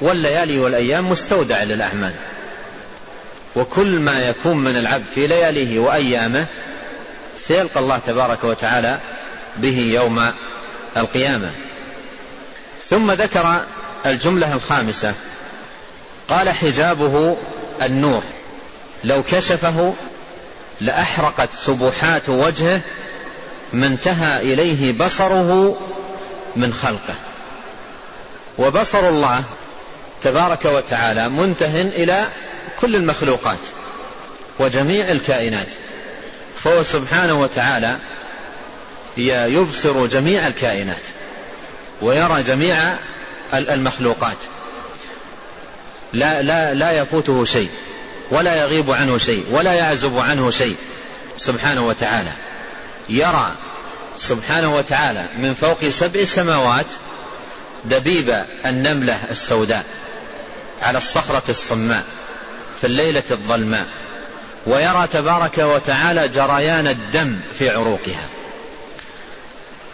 [0.00, 2.12] والليالي والأيام مستودع للأعمال.
[3.56, 6.46] وكل ما يكون من العبد في لياليه وأيامه
[7.38, 8.98] سيلقى الله تبارك وتعالى
[9.56, 10.30] به يوم
[10.96, 11.50] القيامة.
[12.88, 13.64] ثم ذكر
[14.06, 15.14] الجملة الخامسة.
[16.28, 17.36] قال حجابه
[17.82, 18.22] النور.
[19.04, 19.94] لو كشفه
[20.80, 22.80] لأحرقت سبحات وجهه
[23.72, 25.78] ما انتهى إليه بصره
[26.56, 27.14] من خلقه.
[28.58, 29.44] وبصر الله
[30.22, 32.28] تبارك وتعالى منته إلى
[32.80, 33.58] كل المخلوقات
[34.58, 35.66] وجميع الكائنات.
[36.64, 37.98] فهو سبحانه وتعالى
[39.16, 41.02] يبصر جميع الكائنات
[42.02, 42.76] ويرى جميع
[43.54, 44.36] المخلوقات.
[46.12, 47.70] لا لا لا يفوته شيء
[48.30, 50.76] ولا يغيب عنه شيء ولا يعزب عنه شيء
[51.38, 52.32] سبحانه وتعالى.
[53.08, 53.52] يرى
[54.18, 56.86] سبحانه وتعالى من فوق سبع سماوات
[57.84, 59.84] دبيب النملة السوداء
[60.82, 62.02] على الصخرة الصماء
[62.80, 63.86] في الليلة الظلماء
[64.66, 68.26] ويرى تبارك وتعالى جريان الدم في عروقها.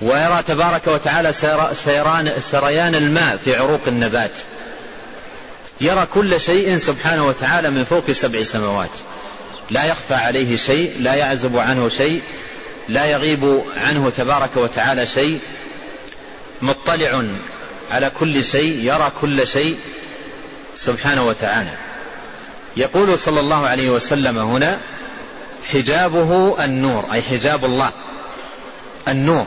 [0.00, 1.32] ويرى تبارك وتعالى
[1.72, 4.30] سيران سريان الماء في عروق النبات.
[5.80, 8.90] يرى كل شيء سبحانه وتعالى من فوق سبع سماوات.
[9.70, 12.22] لا يخفى عليه شيء لا يعزب عنه شيء
[12.88, 15.40] لا يغيب عنه تبارك وتعالى شيء
[16.62, 17.24] مطلع
[17.90, 19.78] على كل شيء يرى كل شيء
[20.76, 21.74] سبحانه وتعالى.
[22.76, 24.78] يقول صلى الله عليه وسلم هنا
[25.72, 27.90] حجابه النور أي حجاب الله
[29.08, 29.46] النور.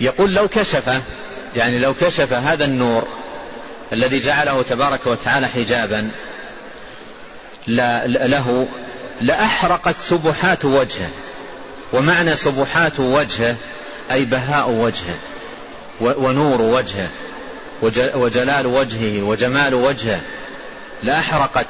[0.00, 1.00] يقول لو كشف
[1.56, 3.08] يعني لو كشف هذا النور
[3.92, 6.10] الذي جعله تبارك وتعالى حجابا
[7.68, 8.68] له
[9.20, 11.10] لأحرقت سبحات وجهه.
[11.92, 13.56] ومعنى سبحات وجهه
[14.10, 15.14] أي بهاء وجهه
[16.00, 17.08] ونور وجهه
[18.14, 20.20] وجلال وجهه وجمال وجهه.
[21.02, 21.66] لأحرقت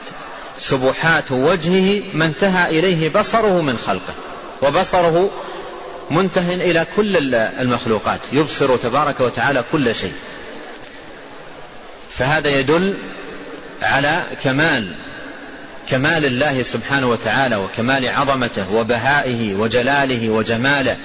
[0.59, 4.15] سبحات وجهه ما انتهى إليه بصره من خلقه
[4.63, 5.31] وبصره
[6.11, 10.13] منتهٍ إلى كل المخلوقات يبصر تبارك وتعالى كل شيء.
[12.19, 12.99] فهذا يدل
[13.83, 14.95] على كمال
[15.91, 20.97] كمال الله سبحانه وتعالى وكمال عظمته وبهائه وجلاله وجماله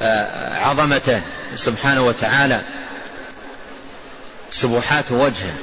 [0.00, 1.20] وعظمته
[1.56, 2.62] سبحانه وتعالى
[4.52, 5.54] سبحات وجهه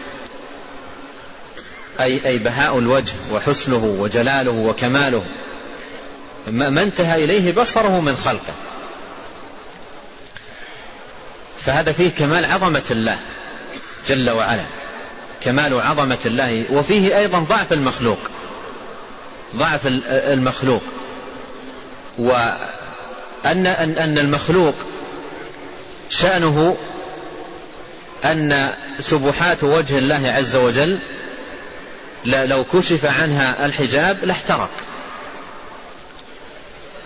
[1.99, 5.23] أي أي بهاء الوجه وحسنه وجلاله وكماله.
[6.47, 8.53] ما انتهى إليه بصره من خلقه.
[11.65, 13.17] فهذا فيه كمال عظمة الله
[14.07, 14.63] جل وعلا.
[15.43, 16.65] كمال عظمة الله.
[16.71, 18.19] وفيه أيضا ضعف المخلوق.
[19.55, 20.81] ضعف المخلوق.
[23.45, 24.75] أن أن أن المخلوق
[26.09, 26.77] شأنه
[28.25, 30.99] أن سبحات وجه الله عز وجل
[32.25, 34.69] لو كشف عنها الحجاب لاحترق.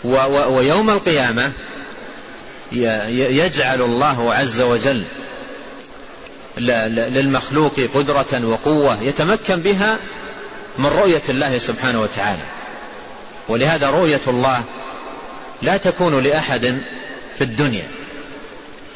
[0.04, 1.52] ويوم القيامة
[2.72, 5.04] يجعل الله عز وجل
[6.58, 9.98] للمخلوق قدرة وقوة يتمكن بها
[10.78, 12.44] من رؤية الله سبحانه وتعالى.
[13.48, 14.64] ولهذا رؤية الله
[15.62, 16.82] لا تكون لأحد
[17.38, 17.88] في الدنيا.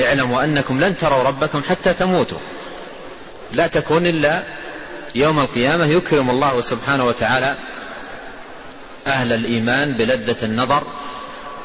[0.01, 2.37] اعلموا أنكم لن تروا ربكم حتى تموتوا.
[3.51, 4.43] لا تكون إلا
[5.15, 7.55] يوم القيامة يكرم الله سبحانه وتعالى
[9.07, 10.83] أهل الإيمان بلذة النظر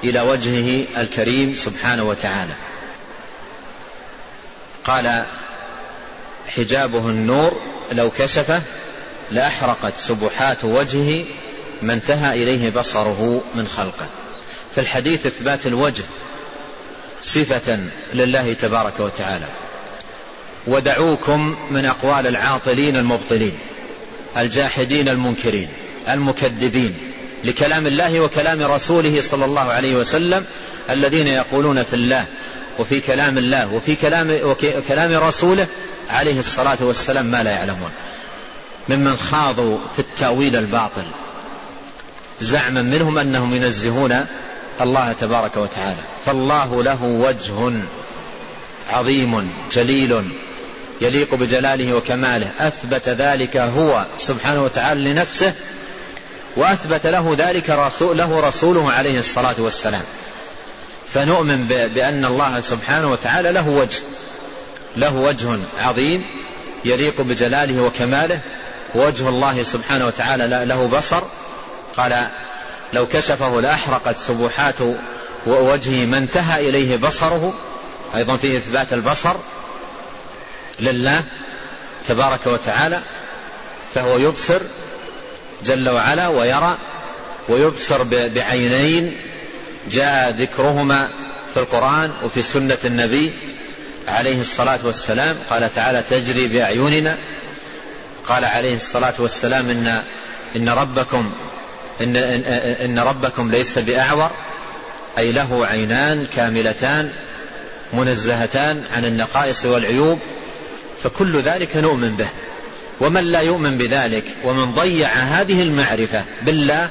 [0.04, 2.54] إلى وجهه الكريم سبحانه وتعالى.
[4.84, 5.24] قال
[6.48, 7.60] حجابه النور
[7.92, 8.62] لو كشفه
[9.30, 11.24] لأحرقت سبحات وجهه
[11.82, 14.06] ما انتهى إليه بصره من خلقه.
[14.74, 16.04] في الحديث إثبات الوجه
[17.22, 17.78] صفة
[18.14, 19.46] لله تبارك وتعالى.
[20.66, 23.58] ودعوكم من أقوال العاطلين المبطلين
[24.36, 25.68] الجاحدين المنكرين
[26.08, 26.94] المكذبين
[27.44, 30.44] لكلام الله وكلام رسوله صلى الله عليه وسلم
[30.90, 32.24] الذين يقولون في الله
[32.78, 35.66] وفي كلام الله وفي كلام وكلام رسوله
[36.10, 37.90] عليه الصلاة والسلام ما لا يعلمون.
[38.88, 41.04] ممن خاضوا في التأويل الباطل
[42.40, 44.26] زعما منهم أنهم ينزهون
[44.80, 46.00] الله تبارك وتعالى.
[46.26, 47.72] فالله له وجه
[48.90, 50.28] عظيم جليل
[51.00, 52.50] يليق بجلاله وكماله.
[52.60, 55.52] أثبت ذلك هو سبحانه وتعالى لنفسه
[56.56, 60.02] وأثبت له ذلك رسول له رسوله عليه الصلاة والسلام.
[61.14, 64.00] فنؤمن بأن الله سبحانه وتعالى له وجه.
[64.96, 66.24] له وجه عظيم
[66.84, 68.40] يليق بجلاله وكماله
[68.94, 71.22] وجه الله سبحانه وتعالى له بصر.
[71.96, 72.26] قال
[72.92, 74.74] لو كشفه لأحرقت سبحات
[75.46, 77.54] وجهه ما انتهى إليه بصره.
[78.16, 79.34] أيضا فيه إثبات البصر
[80.80, 81.22] لله
[82.08, 83.00] تبارك وتعالى
[83.94, 84.60] فهو يبصر
[85.64, 86.76] جل وعلا ويرى
[87.48, 89.16] ويبصر بعينين
[89.90, 91.08] جاء ذكرهما
[91.54, 93.32] في القرآن وفي سنة النبي.
[94.08, 97.16] عليه الصلاة والسلام قال تعالى تجري بأعيننا.
[98.28, 100.02] قال عليه الصلاة والسلام إن
[100.56, 101.32] إن ربكم
[102.00, 102.42] إن, إن,
[102.84, 104.30] إن ربكم ليس بأعور
[105.18, 107.10] أي له عينان كاملتان
[107.92, 110.18] منزهتان عن النقائص والعيوب
[111.02, 112.28] فكل ذلك نؤمن به.
[113.00, 116.88] ومن لا يؤمن بذلك ومن ضيع هذه المعرفة بالله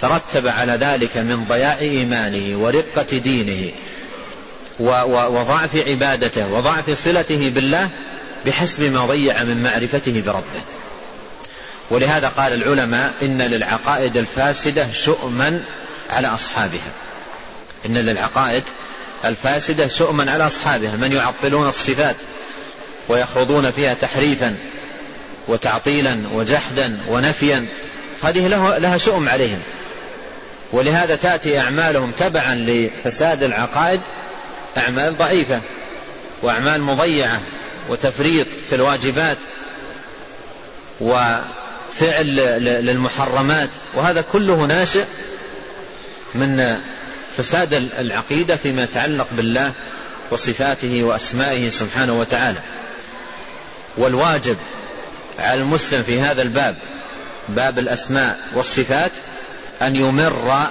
[0.00, 3.72] ترتب على ذلك من ضياع إيمانه ورقة دينه.
[4.78, 7.88] وضعف عبادته وضعف صلته بالله
[8.46, 10.62] بحسب ما ضيع من معرفته بربه.
[11.90, 15.60] ولهذا قال العلماء إن للعقائد الفاسدة شؤما
[16.10, 16.92] على أصحابها.
[17.86, 18.62] إن للعقائد
[19.24, 22.16] الفاسدة شؤما على أصحابها من يعطلون الصفات
[23.08, 24.56] ويخوضون فيها تحريفا
[25.48, 27.66] وتعطيلا وجحدا ونفيا
[28.22, 29.60] هذه له لها شؤم عليهم.
[30.72, 34.00] ولهذا تأتي أعمالهم تبعا لفساد العقائد
[34.78, 35.60] أعمال ضعيفة
[36.42, 37.40] وأعمال مضيعة
[37.88, 39.36] وتفريط في الواجبات
[41.00, 42.36] وفعل
[42.84, 45.04] للمحرمات وهذا كله ناشئ
[46.34, 46.78] من
[47.36, 49.72] فساد العقيدة فيما يتعلق بالله
[50.30, 52.58] وصفاته وأسمائه سبحانه وتعالى.
[53.96, 54.56] والواجب
[55.38, 56.76] على المسلم في هذا الباب
[57.48, 59.12] باب الأسماء والصفات
[59.82, 60.66] أن يمر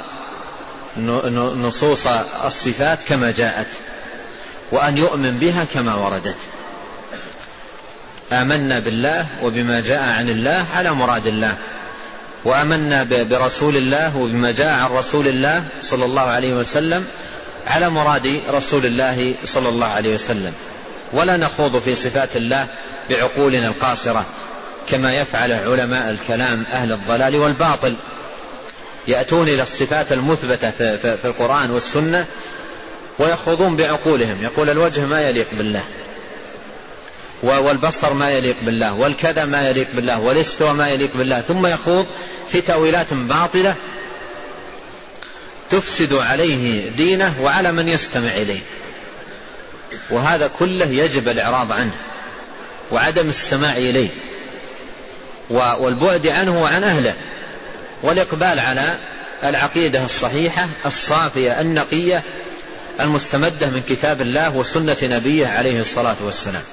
[1.56, 2.08] نصوص
[2.46, 3.68] الصفات كما جاءت.
[4.72, 6.36] وأن يؤمن بها كما وردت.
[8.32, 11.54] آمنا بالله وبما جاء عن الله على مراد الله.
[12.46, 17.06] وآمنا برسول الله وبما جاء عن رسول الله صلى الله عليه وسلم
[17.68, 20.54] على مراد رسول الله صلى الله عليه وسلم.
[21.14, 22.68] ولا نخوض في صفات الله
[23.10, 24.26] بعقولنا القاصرة
[24.90, 27.96] كما يفعل علماء الكلام أهل الضلال والباطل.
[29.08, 32.26] يأتون إلى الصفات المثبتة في القرآن والسنة
[33.20, 34.44] ويخوضون بعقولهم.
[34.44, 35.84] يقول الوجه ما يليق بالله.
[37.44, 38.94] والبصر ما يليق بالله.
[38.94, 40.20] والكذا ما يليق بالله.
[40.20, 41.42] والاستوى ما يليق بالله.
[41.42, 42.06] ثم يخوض
[42.52, 43.76] في تأويلات باطلة
[45.70, 48.62] تفسد عليه دينه وعلى من يستمع إليه.
[50.10, 51.94] وهذا كله يجب الإعراض عنه
[52.92, 54.10] وعدم السماع إليه.
[55.50, 57.14] والبعد عنه وعن أهله.
[58.04, 58.96] والإقبال على
[59.44, 62.24] العقيدة الصحيحة الصافية النقية
[63.02, 66.64] المستمدة من كتاب الله وسنة نبيه عليه الصلاة والسلام.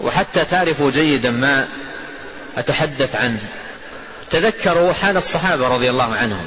[0.00, 1.68] وحتى تعرفوا جيدا ما
[2.56, 3.38] أتحدث عنه.
[4.30, 6.46] تذكروا حال الصحابة رضي الله عنهم.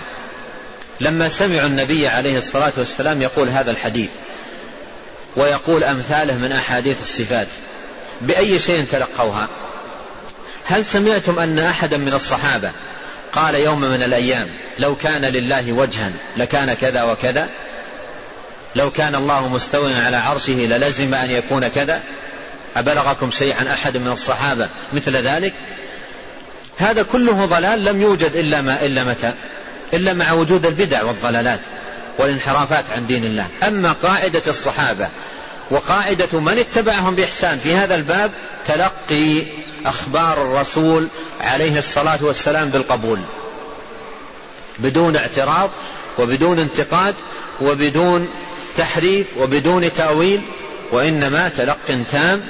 [1.00, 4.10] لما سمعوا النبي عليه الصلاة والسلام يقول هذا الحديث
[5.36, 7.48] ويقول أمثاله من أحاديث الصفات
[8.22, 9.48] بأي شيء تلقوها؟
[10.64, 12.72] هل سمعتم أن أحدا من الصحابة
[13.34, 14.48] قال يوم من الأيام
[14.80, 17.50] لو كان لله وجها لكان كذا وكذا؟
[18.76, 22.02] لو كان الله مستويا على عرشه للزم أن يكون كذا
[22.76, 25.54] أبلغكم شيء عن أحد من الصحابة مثل ذلك؟
[26.78, 29.34] هذا كله ضلال لم يوجد إلا ما إلا متى؟
[29.94, 31.60] إلا مع وجود البدع والضلالات
[32.20, 33.48] والانحرافات عن دين الله.
[33.64, 35.10] أما قاعدة الصحابة
[35.72, 38.32] وقاعدة من اتبعهم بإحسان في هذا الباب
[38.66, 39.44] تلقي
[39.86, 41.08] أخبار الرسول
[41.42, 43.20] عليه الصلاة والسلام بالقبول.
[44.80, 45.70] بدون اعتراض
[46.20, 47.16] وبدون انتقاد
[47.62, 48.30] وبدون
[48.78, 50.42] تحريف وبدون تأويل
[50.92, 52.42] وإنما تلق تام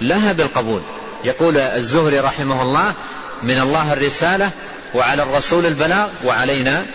[0.00, 0.80] لها بالقبول.
[1.24, 2.94] يقول الزهري رحمه الله
[3.42, 4.50] من الله الرسالة
[4.94, 6.86] وعلى الرسول البلاغ وعلينا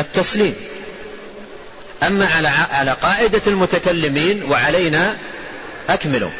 [0.00, 0.54] التسليم
[2.02, 5.16] أما على على قاعدة المتكلمين وعلينا
[5.88, 6.30] أكملوا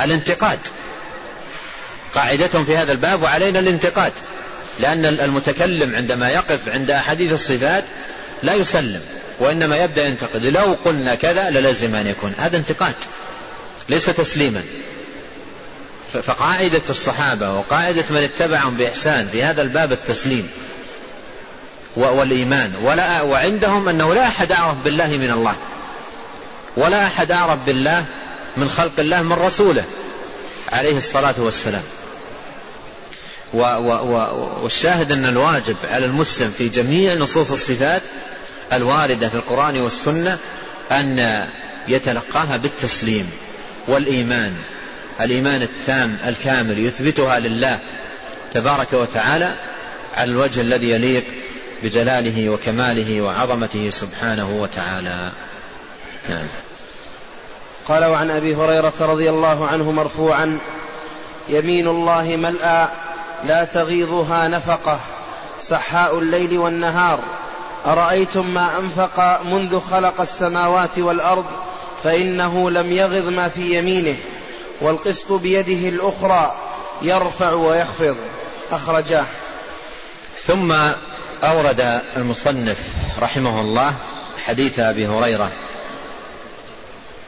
[0.00, 0.58] الانتقاد.
[2.14, 4.12] قاعدتهم في هذا الباب وعلينا الانتقاد
[4.80, 7.84] لأن المتكلم عندما يقف عند أحاديث الصفات
[8.42, 9.00] لا يسلم.
[9.42, 10.46] وإنما يبدأ ينتقد.
[10.46, 12.34] لو قلنا كذا للزم أن يكون.
[12.38, 12.94] هذا انتقاد.
[13.88, 14.62] ليس تسليما.
[16.22, 20.50] فقاعدة الصحابة وقاعدة من اتبعهم بإحسان في هذا الباب التسليم
[21.96, 22.74] والإيمان.
[22.82, 25.54] ولا وعندهم أنه لا أحد أعرف بالله من الله.
[26.76, 28.04] ولا أحد أعرف بالله
[28.56, 29.84] من خلق الله من رسوله.
[30.72, 31.82] عليه الصلاة والسلام.
[34.62, 38.02] والشاهد أن الواجب على المسلم في جميع نصوص الصفات
[38.72, 40.38] الواردة في القرآن والسنة
[40.90, 41.46] أن
[41.88, 43.30] يتلقاها بالتسليم
[43.88, 44.54] والإيمان.
[45.20, 47.78] الإيمان التام الكامل يثبتها لله
[48.52, 49.54] تبارك وتعالى
[50.16, 51.24] على الوجه الذي يليق
[51.82, 55.32] بجلاله وكماله وعظمته سبحانه وتعالى.
[56.28, 56.46] نعم.
[57.88, 60.58] قال وعن أبي هريرة رضي الله عنه مرفوعا
[61.48, 62.88] يمين الله ملأى
[63.46, 65.00] لا تغيضها نفقة
[65.60, 67.24] سحاء الليل والنهار.
[67.86, 71.44] أرأيتم ما أنفق منذ خلق السماوات والأرض
[72.04, 74.16] فإنه لم يغض ما في يمينه
[74.80, 76.54] والقسط بيده الأخرى
[77.02, 78.16] يرفع ويخفض.
[78.72, 79.24] أخرجاه.
[80.42, 80.72] ثم
[81.44, 82.78] أورد المصنف
[83.20, 83.94] رحمه الله
[84.46, 85.50] حديث أبي هريرة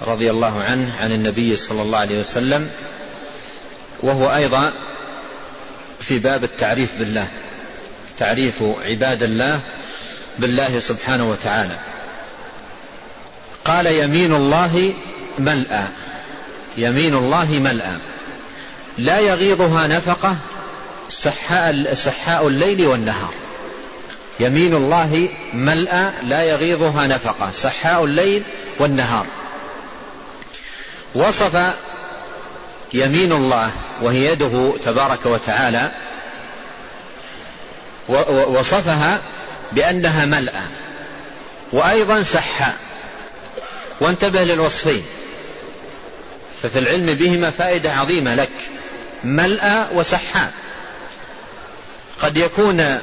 [0.03, 2.71] رضي الله عنه عن النبي صلى الله عليه وسلم
[4.03, 4.73] وهو أيضا
[6.01, 7.27] في باب التعريف بالله
[8.19, 9.61] تعريف عباد الله
[10.39, 11.79] بالله سبحانه وتعالى.
[13.65, 14.95] قال يمين الله
[15.39, 15.85] ملأى.
[16.77, 17.97] يمين الله ملأى.
[18.99, 20.37] لا يغيضها نفقة
[21.11, 23.35] سحاء, سحاء الليل والنهار.
[24.41, 28.43] يمين الله ملأى لا يغيضها نفقة سحاء الليل
[28.79, 29.27] والنهار.
[31.15, 31.75] وصف
[32.93, 33.71] يمين الله
[34.03, 35.91] وهي يده تبارك وتعالى
[38.49, 39.21] وصفها
[39.75, 40.63] بأنها ملأى
[41.73, 42.77] وأيضا سحاء
[44.01, 45.03] وانتبه للوصفين.
[46.63, 48.51] ففي العلم بهما فائدة عظيمة لك.
[49.25, 50.53] ملأى وسحاء
[52.23, 52.99] قد يكون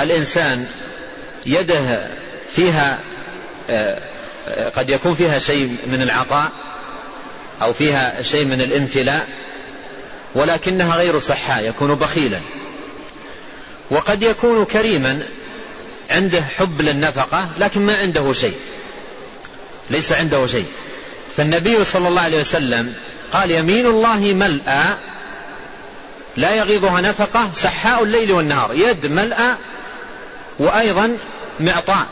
[0.00, 0.66] الإنسان
[1.46, 2.06] يده
[2.56, 2.98] فيها
[3.70, 3.98] آه،
[4.76, 6.50] قد يكون فيها شيء من العطاء
[7.62, 9.28] أو فيها شيء من الامتلاء
[10.34, 12.40] ولكنها غير صحاء يكون بخيلا.
[13.90, 15.22] وقد يكون كريما
[16.10, 18.56] عنده حب للنفقة لكن ما عنده شيء.
[19.90, 20.66] ليس عنده شيء.
[21.36, 22.94] فالنبي صلى الله عليه وسلم
[23.32, 24.84] قال يمين الله ملأى
[26.36, 28.74] لا يغيضها نفقة سحاء الليل والنهار.
[28.74, 29.54] يد ملأى
[30.58, 31.16] وأيضا
[31.60, 32.06] معطاء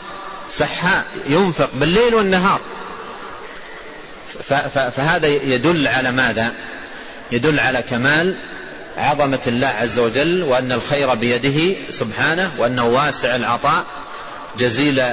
[0.51, 2.59] سحاء ينفق بالليل والنهار.
[4.95, 6.53] فهذا يدل على ماذا؟
[7.31, 8.35] يدل على كمال
[8.97, 13.85] عظمة الله عز وجل وأن الخير بيده سبحانه وأنه واسع العطاء
[14.59, 15.03] جزيل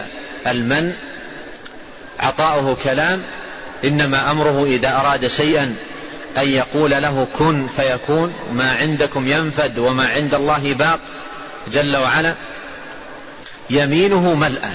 [0.46, 0.92] المن
[2.20, 3.22] عطاؤه كلام
[3.84, 5.74] إنما أمره إذا أراد شيئا
[6.38, 11.00] أن يقول له كن فيكون ما عندكم ينفد وما عند الله باق
[11.72, 12.34] جل وعلا.
[13.70, 14.70] يمينه ملأى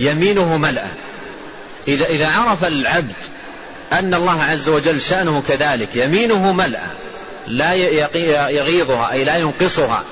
[0.00, 0.88] يمينه ملأى
[1.88, 3.12] إذا إذا عرف العبد
[3.92, 6.86] أن الله عز وجل شأنه كذلك يمينه ملأى
[7.46, 7.74] لا
[8.50, 10.04] يغيضها أي لا ينقصها.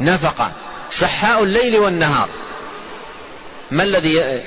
[0.00, 0.52] نفقة.
[0.90, 2.28] سحاء الليل والنهار.
[3.70, 4.42] ما الذي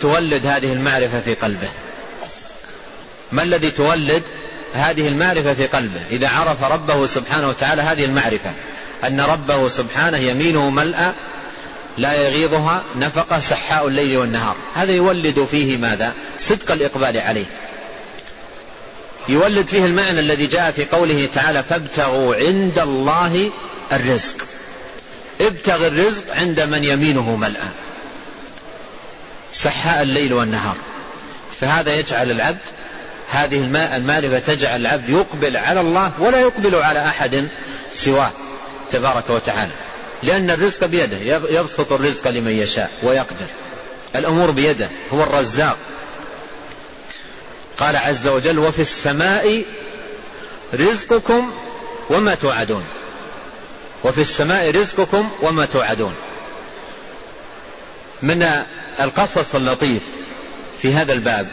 [0.00, 1.68] تولد هذه المعرفة في قلبه؟
[3.32, 4.22] ما الذي تولد
[4.74, 8.52] هذه المعرفة في قلبه؟ إذا عرف ربه سبحانه وتعالى هذه المعرفة.
[9.04, 11.12] أن ربه سبحانه يمينه ملأى
[11.98, 14.56] لا يغيضها نفقة سحاء الليل والنهار.
[14.74, 17.46] هذا يولد فيه ماذا؟ صدق الإقبال عليه.
[19.28, 23.50] يولد فيه المعنى الذي جاء في قوله تعالى فابتغوا عند الله
[23.92, 24.34] الرزق.
[25.40, 27.68] ابتغ الرزق عند من يمينه ملأى
[29.52, 30.76] سحاء الليل والنهار.
[31.60, 32.58] فهذا يجعل العبد
[33.30, 37.48] هذه المعرفة تجعل العبد يقبل على الله ولا يقبل على أحد
[37.92, 38.30] سواه
[38.90, 39.72] تبارك وتعالى.
[40.22, 41.16] لأن الرزق بيده
[41.50, 43.46] يبسط الرزق لمن يشاء ويقدر.
[44.16, 45.76] الأمور بيده هو الرزاق.
[47.80, 49.64] قال عز وجل وفي السماء
[50.74, 51.52] رزقكم
[52.10, 52.84] وما توعدون.
[54.04, 56.14] وفي السماء رزقكم وما توعدون.
[58.22, 58.46] من
[59.00, 60.02] القصص اللطيف
[60.82, 61.48] في هذا الباب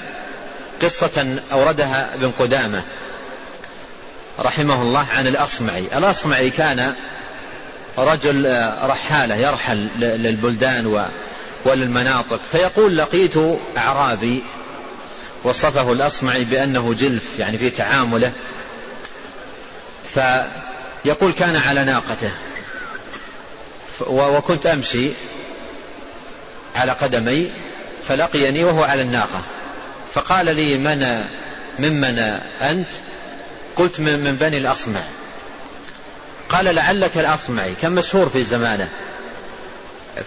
[0.81, 2.83] قصة أوردها ابن قدامة
[4.39, 5.87] رحمه الله عن الأصمعي.
[5.97, 6.93] الأصمعي كان
[7.97, 11.05] رجل رحالة يرحل للبلدان
[11.65, 13.33] وللمناطق فيقول لقيت
[13.77, 14.43] أعرابي
[15.45, 18.31] وصفه الأصمعي بأنه جلف يعني في تعامله.
[20.13, 22.31] فيقول كان على ناقته.
[24.07, 25.09] وكنت أمشي
[26.75, 27.51] على قدمي
[28.07, 29.43] فلقيني وهو على الناقة.
[30.13, 31.25] فقال لي من
[31.79, 32.19] ممن
[32.61, 32.87] أنت؟
[33.75, 35.03] قلت من, من بني الأصمع.
[36.49, 37.73] قال لعلك الأصمعي.
[37.81, 38.89] كان مشهور في زمانه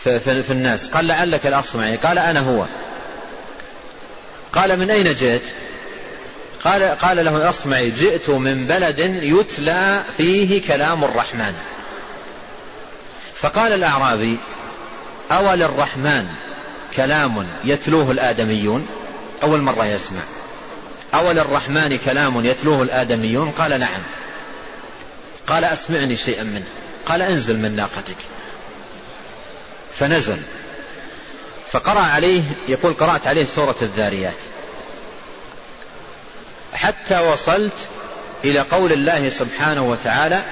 [0.05, 0.89] في, في, في الناس.
[0.89, 1.97] قال لعلك الأصمعي.
[1.97, 2.67] قال أنا هو.
[4.53, 5.43] قال من أين جئت؟
[6.65, 11.55] قال, قال له الأصمعي جئت من بلد يتلى فيه كلام الرحمن.
[13.41, 14.39] فقال الأعرابي
[15.31, 16.27] أول الرحمن
[16.97, 18.87] كلام يتلوه الآدميون؟
[19.43, 20.25] أول مرة يسمع.
[21.15, 24.03] أول الرحمن كلام يتلوه الآدميون؟ قال نعم.
[25.47, 26.67] قال أسمعني شيئا منه.
[27.07, 28.17] قال انزل من ناقتك.
[29.99, 30.43] فنزل.
[31.73, 34.39] فقرأ عليه يقول قرأت عليه سورة الذاريات.
[36.75, 37.73] حتى وصلت
[38.45, 40.43] إلى قول الله سبحانه وتعالى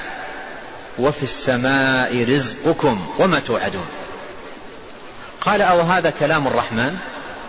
[0.99, 3.87] وفي السماء رزقكم وما توعدون.
[5.41, 6.97] قال أو هذا كلام الرحمن؟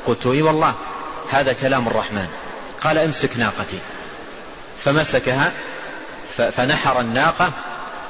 [0.08, 0.74] قلت إي والله
[1.30, 2.28] هذا كلام الرحمن.
[2.84, 3.80] قال امسك ناقتي.
[4.86, 5.52] فمسكها
[6.38, 7.52] فنحر الناقة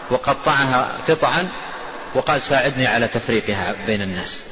[0.10, 1.50] وقطعها قطعا
[2.16, 4.44] وقال ساعدني على تفريقها بين الناس.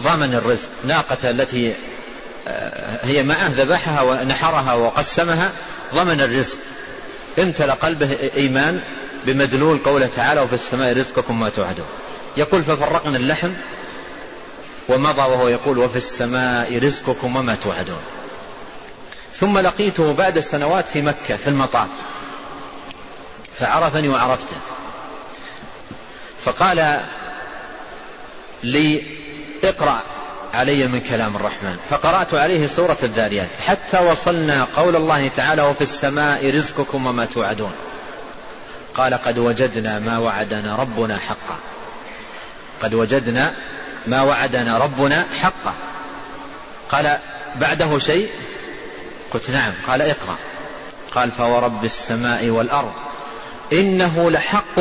[0.00, 1.74] ضمن الرزق ناقة التي
[2.48, 5.52] آه، هي معه ذبحها ونحرها وقسمها
[5.94, 6.58] ضمن الرزق.
[7.38, 8.80] امتلأ قلبه إيمان
[9.26, 11.86] بمدلول قوله تعالى وفي السماء رزقكم ما توعدون.
[12.36, 13.50] يقول ففرقنا اللحم
[14.88, 18.00] ومضى وهو يقول وفي السماء رزقكم وما توعدون.
[19.36, 21.88] ثم لقيته بعد سنوات في مكة في المطاف.
[23.60, 24.56] فعرفني وعرفته.
[26.44, 27.00] فقال
[28.62, 29.02] لي
[29.64, 30.00] اقرأ
[30.54, 31.76] علي من كلام الرحمن.
[31.90, 33.48] فقرأت عليه سورة الذاريات.
[33.66, 37.72] حتى وصلنا قول الله تعالى وفي السماء رزقكم وما توعدون.
[38.94, 41.56] قال قد وجدنا ما وعدنا ربنا حقا.
[42.82, 43.54] قد وجدنا
[44.06, 45.74] ما وعدنا ربنا حقا.
[46.90, 47.18] قال
[47.56, 48.30] بعده شيء؟
[49.34, 49.72] قلت نعم.
[49.86, 50.36] قال اقرأ.
[51.14, 52.92] قال فورب السماء والأرض
[53.72, 54.80] إنه لحق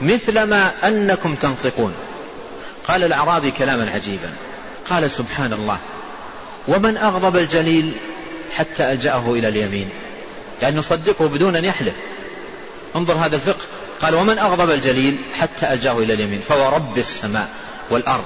[0.00, 1.94] مثل ما أنكم تنطقون.
[2.88, 4.32] قال الأعرابي كلاما عجيبا
[4.90, 5.78] قال سبحان الله
[6.68, 7.92] ومن أغضب الجليل
[8.54, 9.90] حتى ألجأه إلى اليمين
[10.62, 11.94] يعني نصدقه بدون أن يحلف.
[12.96, 13.64] انظر هذا الفقه
[14.02, 17.48] قال ومن أغضب الجليل حتى ألجأه إلى اليمين فورب السماء
[17.90, 18.24] والأرض.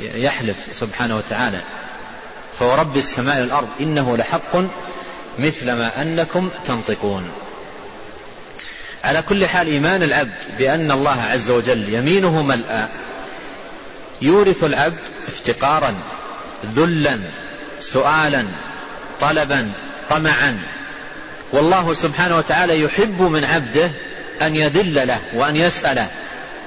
[0.00, 1.62] يحلف سبحانه وتعالى.
[2.58, 4.56] فورب السماء والأرض إنه لحق
[5.38, 7.30] مثل ما أنكم تنطقون.
[9.06, 12.88] على كل حال إيمان العبد بأن الله عز وجل يمينه ملأى
[14.22, 14.98] يورث العبد
[15.28, 15.94] افتقارا
[16.76, 17.18] ذلا
[17.80, 18.44] سؤالا
[19.20, 19.70] طلبا
[20.10, 20.58] طمعا.
[21.52, 23.90] والله سبحانه وتعالى يحب من عبده
[24.42, 26.06] أن يذل له وأن يسأله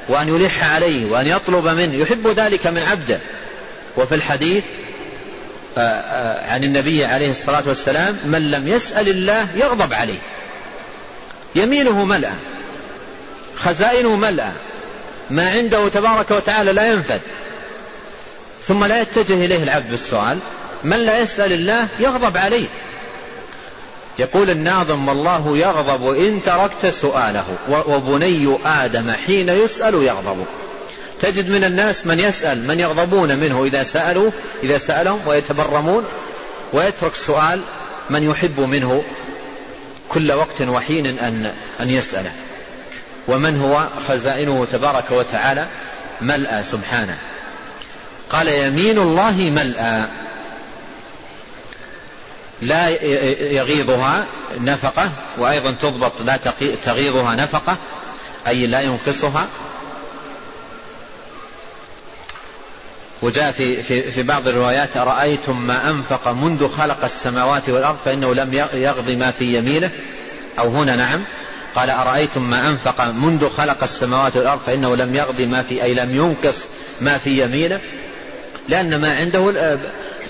[0.08, 3.20] وأن يلح عليه وأن يطلب منه يحب ذلك من عبده.
[3.98, 4.64] وفي الحديث
[5.78, 10.20] آه، آه، عن النبي عليه الصلاة والسلام من لم يسأل الله يغضب عليه.
[11.56, 12.34] يمينه ملأى
[13.56, 14.52] خزائنه ملأى
[15.30, 17.22] ما عنده تبارك وتعالى لا ينفد.
[18.68, 20.38] ثم لا يتجه إليه العبد بالسؤال
[20.84, 22.68] من لا يسأل الله يغضب عليه.
[24.20, 30.46] يقول الناظم والله يغضب إن تركت سؤاله وبني آدم حين يسأل يغضب.
[31.22, 34.32] تجد من الناس من يسأل من يغضبون منه إذا سألوا
[34.64, 36.06] إذا سألهم ويتبرمون
[36.74, 37.62] ويترك سؤال
[38.10, 39.04] من يحب منه.
[40.10, 42.32] كل وقت وحين أن أن يسأله
[43.28, 45.68] ومن هو؟ خزائنه تبارك وتعالى
[46.22, 47.18] ملأى سبحانه.
[48.30, 50.04] قال يمين الله ملأى.
[52.62, 52.90] لا
[53.54, 54.26] يغيضها
[54.58, 56.40] نفقة وأيضا تضبط لا
[56.86, 57.78] تغيضها نفقة
[58.48, 59.48] أي لا ينقصها.
[63.22, 68.54] وجاء في, في, في بعض الروايات أرأيتم ما أنفق منذ خلق السماوات والأرض فإنه لم
[68.74, 69.92] يغض ما في يمينه؟
[70.60, 71.22] أو هنا نعم.
[71.76, 76.16] قال أرأيتم ما أنفق منذ خلق السماوات والأرض فإنه لم يغض ما في أي لم
[76.16, 76.68] ينقص
[77.02, 77.80] ما في يمينه؟
[78.70, 79.52] لأن ما عنده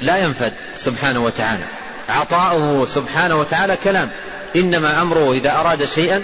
[0.01, 1.63] لا ينفد سبحانه وتعالى.
[2.09, 4.09] عطاؤه سبحانه وتعالى كلام.
[4.55, 6.23] إنما أمره إذا أراد شيئا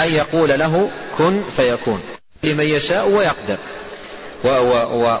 [0.00, 2.02] أن يقول له كن فيكون.
[2.44, 3.56] لمن يشاء ويقدر.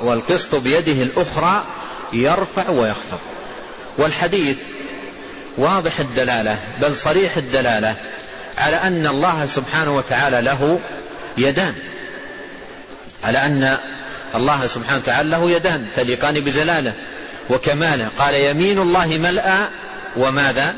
[0.02, 1.64] والقسط بيده الأخرى
[2.12, 3.18] يرفع ويخفض.
[3.98, 4.56] والحديث
[5.56, 7.96] واضح الدلالة بل صريح الدلالة
[8.58, 10.80] على أن الله سبحانه وتعالى له
[11.38, 11.74] يدان.
[13.24, 13.78] على أن
[14.34, 16.92] الله سبحانه وتعالى له يدان تليقان بجلاله
[17.50, 18.08] وكماله.
[18.18, 19.58] قال يمين الله ملأى
[20.16, 20.74] وماذا؟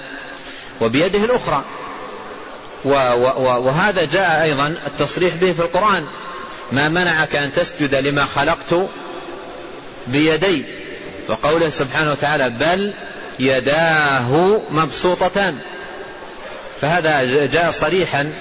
[0.81, 1.65] وبيده الأخرى.
[3.65, 6.05] وهذا جاء أيضا التصريح به في القرآن.
[6.73, 8.89] ما منعك أن تسجد لما خلقت
[10.07, 10.65] بيدي؟
[11.29, 12.93] وقوله سبحانه وتعالى بل
[13.39, 15.59] يداه مبسوطتان.
[16.81, 18.33] فهذا جاء صريحا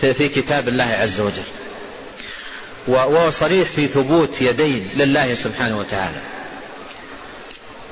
[0.00, 1.42] في كتاب الله عز وجل.
[2.86, 6.18] وهو صريح في ثبوت يدين لله سبحانه وتعالى.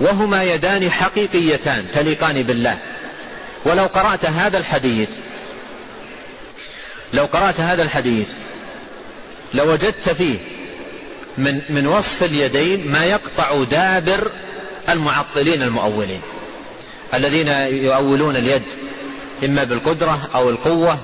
[0.01, 2.79] وهما يدان حقيقيتان تليقان بالله.
[3.65, 5.09] ولو قرأت هذا الحديث
[7.15, 8.29] لو قرأت هذا الحديث
[9.55, 10.39] لوجدت فيه
[11.39, 14.31] من من وصف اليدين ما يقطع دابر
[14.89, 16.21] المعطلين المؤولين
[17.15, 17.49] الذين
[17.85, 18.63] يؤولون اليد
[19.45, 20.99] إما بالقدرة أو القوة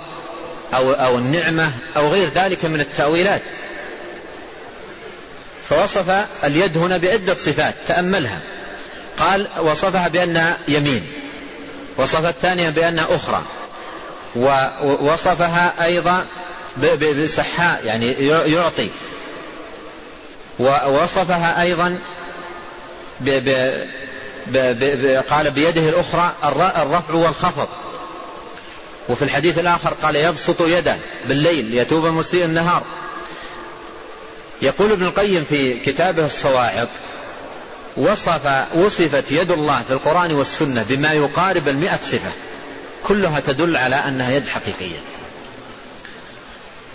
[0.75, 3.43] أو أو النعمة أو غير ذلك من التأويلات
[5.69, 8.41] فوصف اليد هنا بعدة صفات تأملها
[9.19, 11.03] قال وصفها بأنها يمين
[11.97, 13.43] وصف الثانية بأنها أخرى
[14.37, 16.27] ووصفها أيضا
[16.77, 18.89] بسحاء يعني يعطي.
[20.59, 21.99] ووصفها أيضا
[23.20, 23.31] ب
[24.47, 24.57] ب
[25.03, 27.68] ب قال بيده الأخرى الرفع والخفض.
[29.09, 30.97] وفي الحديث الآخر قال يبسط يده
[31.29, 32.85] بالليل يتوب مسيء النهار.
[34.62, 36.89] يقول ابن القيم في كتابه الصواعق
[37.97, 42.31] وصف وصفت يد الله في القرآن والسنة بما يقارب المئة صفة.
[43.07, 44.99] كلها تدل على أنها يد حقيقية.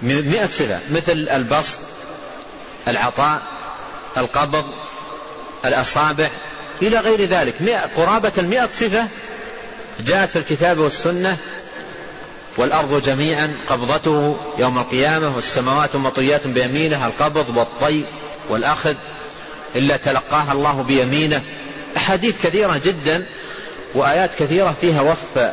[0.01, 1.77] مئة صفة مثل البسط
[2.87, 3.41] العطاء
[4.17, 4.65] القبض
[5.65, 6.29] الأصابع
[6.81, 7.55] إلى غير ذلك.
[7.97, 9.07] قرابة المئة صفة
[9.99, 11.37] جاءت في الكتاب والسنة
[12.57, 18.03] والأرض جميعا قبضته يوم القيامة والسماوات مطويات بيمينه القبض والطي
[18.49, 18.95] والأخذ
[19.75, 21.41] إلا تلقاها الله بيمينه.
[21.97, 23.25] أحاديث كثيرة جدا
[23.93, 25.51] وآيات كثيرة فيها وصف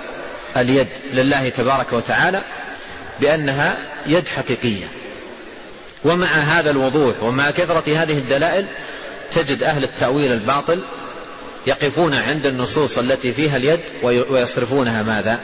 [0.57, 2.43] اليد لله تبارك وتعالى.
[3.21, 4.87] بأنها يد حقيقية.
[6.05, 8.67] ومع هذا الوضوح ومع كثرة هذه الدلائل
[9.35, 10.81] تجد أهل التأويل الباطل
[11.67, 15.41] يقفون عند النصوص التي فيها اليد ويصرفونها ماذا؟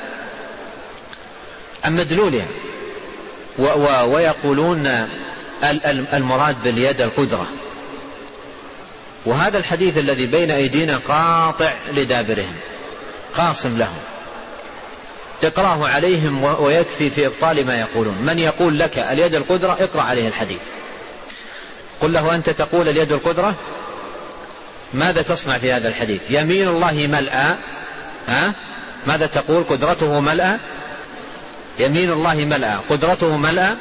[1.85, 2.47] عن مدلولها
[4.05, 5.09] ويقولون
[6.12, 7.47] المراد باليد القدرة.
[9.27, 12.55] وهذا الحديث الذي بين أيدينا قاطع لدابرهم
[13.37, 13.99] قاصم لهم.
[15.45, 18.14] اقراه عليهم ويكفي في إبطال ما يقولون.
[18.14, 20.61] من يقول لك اليد القدرة اقرأ عليه الحديث.
[22.01, 23.55] قل له أنت تقول اليد القدرة؟
[24.95, 27.57] ماذا تصنع في هذا الحديث؟ يمين الله ملأى.
[28.28, 28.53] ها؟
[29.07, 30.57] ماذا تقول؟ قدرته ملأى.
[31.78, 32.76] يمين الله ملأى.
[32.90, 33.74] قدرته ملأى.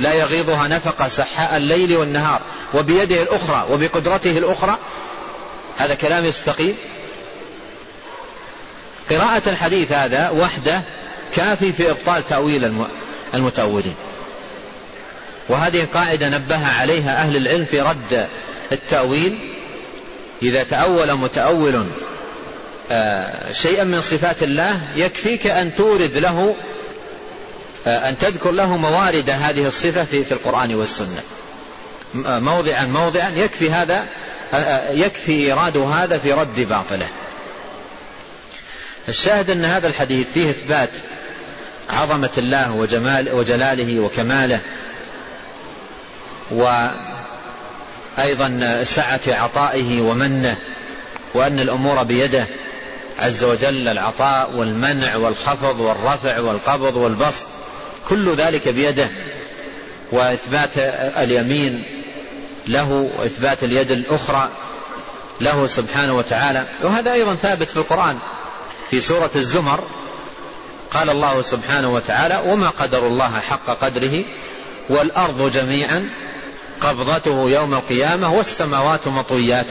[0.00, 2.40] لا يغيضها نفقة سحاء الليل والنهار.
[2.74, 4.78] وبيده الأخرى وبقدرته الأخرى.
[5.78, 6.76] هذا كلام يستقيم.
[9.10, 10.80] قراءة الحديث هذا وحده
[11.34, 12.86] كافي في إبطال تأويل
[13.34, 13.94] المتأولين.
[15.48, 18.26] وهذه قاعدة نبه عليها أهل العلم في رد
[18.72, 19.38] التأويل.
[20.42, 21.86] إذا تأول متأول
[22.90, 26.54] آه، شيئا من صفات الله يكفيك أن تورد له
[27.86, 31.22] آه، أن تذكر له موارد هذه الصفة في القرآن والسنة.
[32.26, 34.06] آه، موضعا موضعا يكفي هذا
[34.90, 37.06] يكفي إيراد هذا في رد باطله.
[39.08, 40.90] الشاهد أن هذا الحديث فيه إثبات
[41.90, 44.60] عظمة الله وجمال وجلاله وكماله
[48.18, 50.56] وأيضا سعة عطائه ومنه
[51.34, 52.46] وأن الأمور بيده
[53.18, 57.46] عز وجل العطاء والمنع والخفض والرفع والقبض والبسط
[58.08, 59.08] كل ذلك بيده
[60.12, 60.70] وإثبات
[61.18, 61.82] اليمين
[62.66, 64.48] له وإثبات اليد الأخرى
[65.40, 66.64] له سبحانه وتعالى.
[66.82, 68.18] وهذا أيضا ثابت في القرآن.
[68.90, 69.80] في سورة الزمر
[70.90, 74.24] قال الله سبحانه وتعالى وما قدر الله حق قدره
[74.88, 76.08] والأرض جميعا
[76.80, 79.70] قبضته يوم القيامة والسماوات مطويات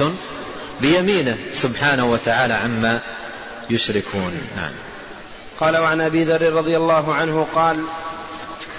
[0.82, 3.00] بيمينه سبحانه وتعالى عما
[3.70, 4.42] يشركون.
[4.56, 4.72] نعم.
[5.60, 7.84] قال وعن أبي ذر رضي الله عنه قال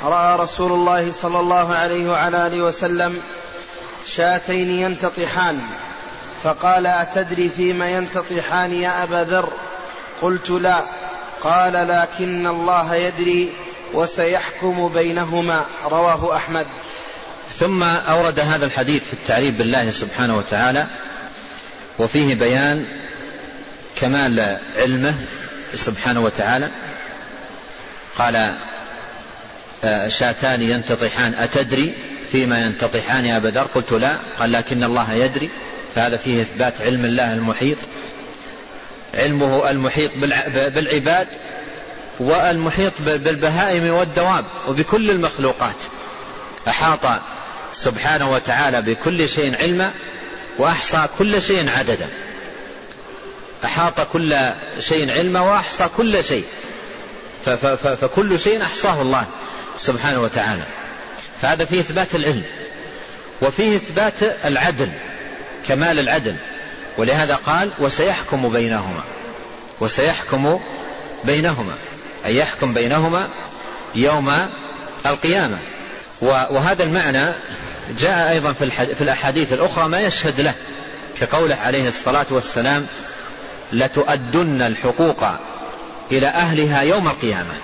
[0.02, 3.20] رأى رسول الله صلى الله عليه وعلى آله وسلم
[4.08, 5.60] شاتين ينتطحان
[6.44, 9.48] فقال أتدري فيما ينتطحان يا أبا ذر؟
[10.22, 10.84] قلت لا.
[11.42, 13.52] قال لكن الله يدري
[13.92, 15.64] وسيحكم بينهما.
[15.84, 16.66] رواه أحمد.
[17.58, 20.86] ثم أورد هذا الحديث في التعريف بالله سبحانه وتعالى
[21.98, 22.86] وفيه بيان
[23.96, 25.14] كمال علمه
[25.74, 26.68] سبحانه وتعالى.
[28.18, 28.54] قال
[29.84, 31.94] آه، شاتان ينتطحان أتدري
[32.32, 34.16] فيما ينتطحان يا بدر قلت لا.
[34.40, 35.50] قال لكن الله يدري.
[35.94, 37.78] فهذا فيه إثبات علم الله المحيط.
[39.14, 40.10] علمه المحيط
[40.56, 41.28] بالعباد
[42.20, 45.76] والمحيط بالبهائم والدواب وبكل المخلوقات.
[46.68, 47.20] أحاط
[47.74, 49.92] سبحانه وتعالى بكل شيء علما
[50.58, 52.08] وأحصى كل شيء عددا.
[53.64, 54.36] أحاط كل
[54.80, 56.44] شيء علما وأحصى كل شيء.
[58.00, 59.24] فكل شيء أحصاه الله
[59.78, 60.62] سبحانه وتعالى.
[61.42, 62.42] فهذا فيه إثبات العلم
[63.42, 64.90] وفيه إثبات العدل
[65.68, 66.36] كمال العدل.
[66.98, 69.02] ولهذا قال وسيحكم بينهما.
[69.80, 70.60] وسيحكم
[71.24, 71.74] بينهما.
[72.26, 73.28] أي يحكم بينهما
[73.94, 74.32] يوم
[75.06, 75.58] القيامة.
[76.20, 77.26] وهذا المعنى
[77.98, 80.54] جاء أيضا في الأحاديث الأخرى ما يشهد له
[81.20, 82.86] كقوله عليه الصلاة والسلام
[83.72, 85.24] لتؤدن الحقوق
[86.12, 87.54] إلى أهلها يوم القيامة.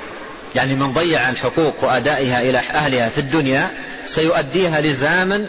[0.55, 3.71] يعني من ضيع الحقوق وأدائها إلى أهلها في الدنيا
[4.07, 5.47] سيؤديها لزاما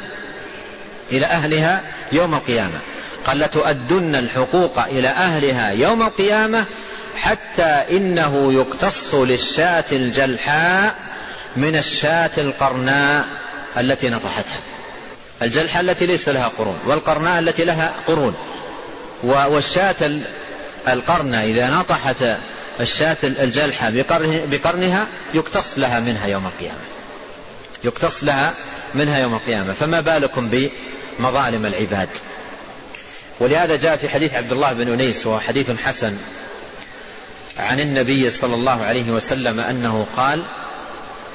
[1.11, 1.81] إلى أهلها
[2.11, 2.79] يوم القيامة.
[3.27, 6.65] قال لتؤدن الحقوق إلى أهلها يوم القيامة
[7.17, 10.95] حتى إنه يقتص للشاة الجلحاء
[11.55, 13.25] من الشاة القرناء
[13.77, 14.59] التي نطحتها.
[15.41, 18.35] الجلحة التي ليس لها قرون والقرناء التي لها قرون.
[19.23, 20.19] والشاة
[20.87, 22.37] القرن إذا نطحت
[22.79, 23.89] الشاة الجلحة
[24.45, 26.79] بقرنها يقتص لها منها يوم القيامة.
[27.83, 28.53] يقتص لها
[28.95, 29.73] منها يوم القيامة.
[29.73, 30.49] فما بالكم
[31.19, 32.09] بمظالم العباد؟
[33.39, 36.17] ولهذا جاء في حديث عبد الله بن أنيس وهو حديث حسن
[37.59, 40.43] عن النبي صلى الله عليه وسلم أنه قال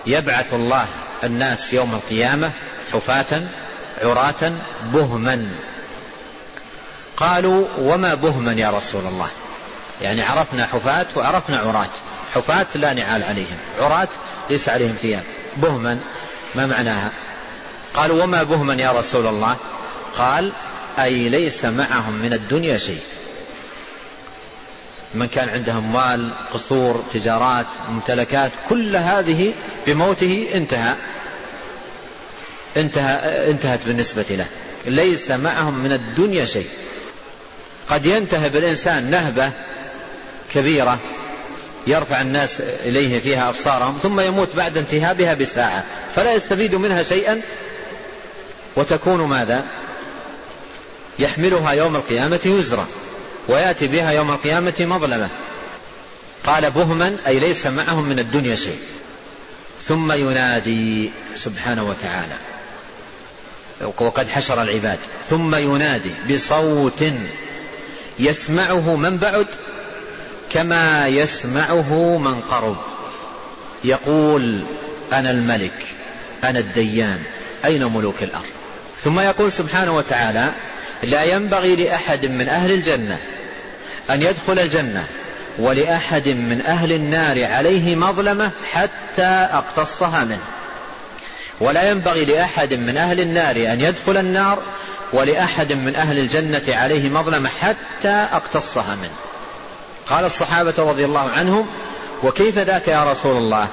[0.06, 0.86] يبعث الله
[1.24, 2.50] الناس يوم القيامة
[2.92, 3.42] حفاة
[4.02, 4.52] عراة
[4.92, 5.48] بهما.
[7.16, 9.28] قالوا وما بهما يا رسول الله؟
[10.02, 11.90] يعني عرفنا حفاة وعرفنا عراة.
[12.34, 14.08] حفاة لا نعال عليهم عراة
[14.50, 15.24] ليس عليهم ثياب
[15.56, 15.98] بهما
[16.54, 17.10] ما معناها؟
[17.94, 19.56] قالوا وما بهما يا رسول الله؟
[20.18, 20.52] قال
[21.02, 23.00] أي ليس معهم من الدنيا شيء.
[25.14, 29.52] من كان عنده أموال قصور تجارات ممتلكات كل هذه
[29.86, 30.94] بموته انتهى.
[32.76, 34.46] انتهى انتهت بالنسبة له.
[34.86, 36.68] ليس معهم من الدنيا شيء.
[37.88, 39.50] قد ينتهب الإنسان نهبة
[40.52, 40.98] كبيرة
[41.86, 45.84] يرفع الناس إليه فيها أبصارهم ثم يموت بعد انتهابها بساعة.
[46.16, 47.40] فلا يستفيد منها شيئا.
[48.76, 49.64] وتكون ماذا؟
[51.20, 52.86] يحملها يوم القيامة وزرا
[53.48, 55.28] ويأتي بها يوم القيامة مظلمة.
[56.44, 58.78] قال بهما أي ليس معهم من الدنيا شيء.
[59.82, 62.34] ثم ينادي سبحانه وتعالى.
[63.98, 64.98] وقد حشر العباد.
[65.30, 67.04] ثم ينادي بصوت
[68.18, 69.46] يسمعه من بعد
[70.52, 72.76] كما يسمعه من قرب.
[73.84, 74.64] يقول
[75.12, 75.86] أنا الملك
[76.44, 77.22] أنا الديان
[77.64, 78.44] أين ملوك الأرض؟
[79.04, 80.52] ثم يقول سبحانه وتعالى
[81.02, 83.18] لا ينبغي لأحد من أهل الجنة
[84.10, 85.04] أن يدخل الجنة
[85.58, 90.44] ولأحد من أهل النار عليه مظلمة حتى أقتصها منه.
[91.60, 94.58] ولا ينبغي لأحد من أهل النار أن يدخل النار
[95.12, 99.16] ولأحد من أهل الجنة عليه مظلمة حتى أقتصها منه.
[100.08, 101.66] قال الصحابة رضي الله عنهم
[102.22, 103.68] وكيف ذاك يا رسول الله؟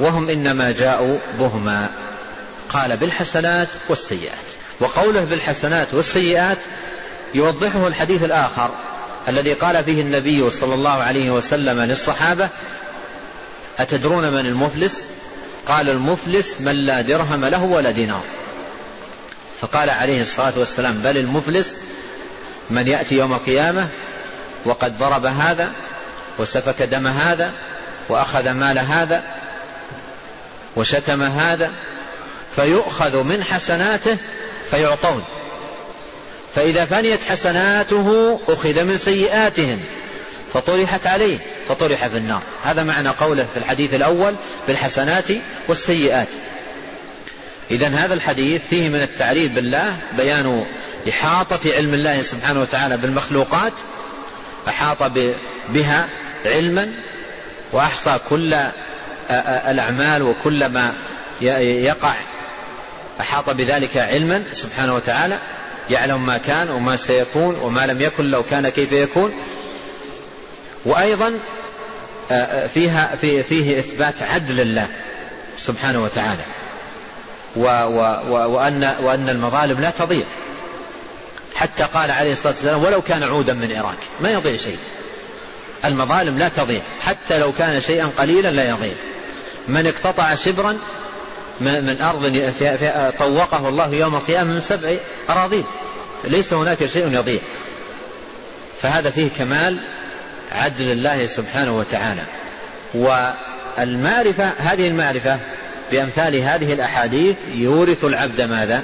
[0.00, 1.88] وهم إنما جاءوا بهما.
[2.68, 4.51] قال بالحسنات والسيئات.
[4.82, 6.58] وقوله بالحسنات والسيئات
[7.34, 8.70] يوضحه الحديث الآخر
[9.28, 12.48] الذي قال فيه النبي صلى الله عليه وسلم للصحابة
[13.78, 15.04] أتدرون من المفلس؟
[15.66, 18.22] قال المفلس من لا درهم له ولا دينار.
[19.60, 21.76] فقال عليه الصلاة والسلام بل المفلس
[22.70, 23.88] من يأتي يوم القيامة
[24.64, 25.72] وقد ضرب هذا
[26.38, 27.52] وسفك دم هذا
[28.08, 29.22] وأخذ مال هذا
[30.76, 31.70] وشتم هذا
[32.56, 34.16] فيؤخذ من حسناته
[34.72, 35.24] فيعطون.
[36.54, 39.80] فإذا فنيت حسناته أخذ من سيئاتهم
[40.54, 42.42] فطرحت عليه فطرح في النار.
[42.64, 44.34] هذا معنى قوله في الحديث الأول
[44.66, 45.24] بالحسنات
[45.68, 46.28] والسيئات.
[47.70, 50.64] إذا هذا الحديث فيه من التعريف بالله بيان
[51.08, 53.72] إحاطة علم الله سبحانه وتعالى بالمخلوقات
[54.68, 55.02] أحاط
[55.68, 56.08] بها
[56.46, 56.92] علما
[57.72, 58.56] وأحصى كل
[59.70, 60.92] الأعمال وكل ما
[61.40, 62.14] يقع
[63.22, 65.38] أحاط بذلك علما سبحانه وتعالى
[65.90, 69.32] يعلم ما كان وما سيكون وما لم يكن لو كان كيف يكون.
[70.84, 71.38] وأيضا
[72.74, 74.88] فيها في فيه إثبات عدل الله
[75.58, 76.42] سبحانه وتعالى.
[77.56, 80.24] و و و وأن, وأن المظالم لا تضيع.
[81.54, 84.78] حتى قال عليه الصلاة والسلام ولو كان عودا من عراك ما يضيع شيء.
[85.84, 88.94] المظالم لا تضيع حتى لو كان شيئا قليلا لا يضيع.
[89.68, 90.78] من اقتطع شبرا
[91.60, 92.52] من أرض
[93.18, 94.94] طوقه الله يوم القيامة من سبع
[95.30, 95.64] أراضين.
[96.24, 97.40] ليس هناك شيء يضيع.
[98.82, 99.76] فهذا فيه كمال
[100.52, 102.22] عدل الله سبحانه وتعالى.
[102.94, 105.38] والمعرفة هذه المعرفة
[105.92, 108.82] بأمثال هذه الأحاديث يورث العبد ماذا؟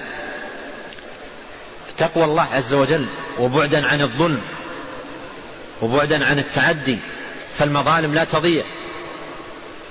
[1.99, 3.07] تقوى الله عز وجل
[3.39, 4.41] وبعدا عن الظلم
[5.83, 6.99] وبعدا عن التعدي.
[7.59, 8.65] فالمظالم لا تضيع.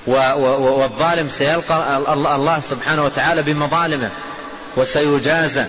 [0.07, 1.97] والظالم سيلقى
[2.35, 4.09] الله سبحانه وتعالى بمظالمه
[4.77, 5.65] وسيجازى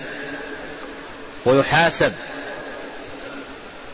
[1.45, 2.13] ويحاسب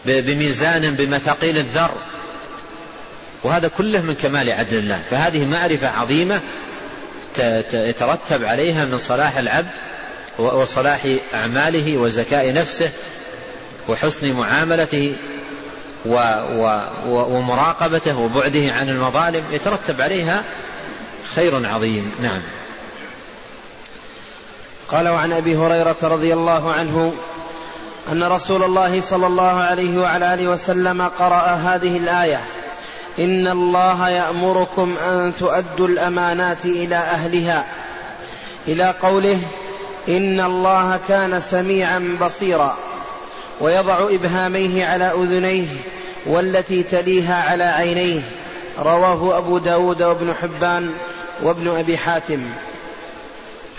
[0.06, 1.92] بميزان بمثاقيل الذر
[3.44, 5.02] وهذا كله من كمال عدل الله.
[5.10, 6.42] فهذه معرفة عظيمة
[7.74, 9.70] يترتب عليها من صلاح العبد
[10.38, 12.90] وصلاح أعماله وزكاء نفسه
[13.88, 15.16] وحسن معاملته
[17.08, 20.44] ومراقبته وبعده عن المظالم يترتب عليها
[21.36, 22.12] خير عظيم.
[22.22, 22.42] نعم.
[24.90, 27.14] قال وعن أبي هريرة رضي الله عنه
[28.12, 32.42] أن رسول الله صلى الله عليه وعلى آله وسلم قرأ هذه الآية.
[33.20, 37.66] إن الله يأمركم أن تؤدوا الأمانات إلى أهلها.
[38.68, 39.40] إلى قوله
[40.10, 42.78] إن الله كان سميعا بصيرا.
[43.62, 45.68] ويضع إبهاميه على أذنيه.
[46.26, 48.22] والتي تليها على عينيه
[48.80, 50.92] رواه أبو داود وابن حبان
[51.42, 52.40] وابن أبي حاتم.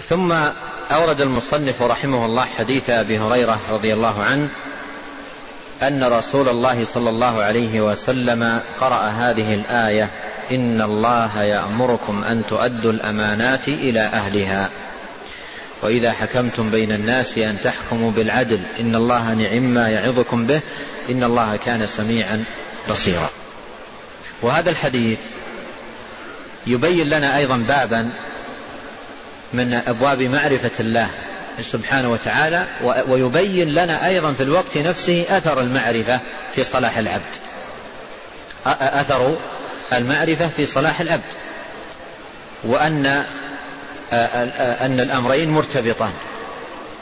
[0.08, 0.32] ثم
[0.92, 4.48] أورد المصنف رحمه الله حديث أبي هريرة رضي الله عنه
[5.82, 10.10] أن رسول الله صلى الله عليه وسلم قرأ هذه الآية
[10.50, 14.70] إن الله يأمركم أن تؤدوا الأمانات إلى أهلها.
[15.82, 20.60] وإذا حكمتم بين الناس أن تحكموا بالعدل إن الله نعم ما يعظكم به
[21.10, 22.44] إن الله كان سميعا
[22.90, 23.30] بصيرا.
[24.42, 25.18] وهذا الحديث
[26.66, 28.10] يبين لنا أيضا بابا
[29.52, 31.08] من أبواب معرفة الله
[31.62, 32.66] سبحانه وتعالى
[33.08, 36.20] ويبين لنا أيضا في الوقت نفسه أثر المعرفة
[36.54, 37.36] في صلاح العبد.
[38.66, 39.36] أثر
[39.92, 41.22] المعرفة في صلاح العبد.
[42.64, 43.06] وأن
[44.80, 46.12] أن الأمرين مرتبطان.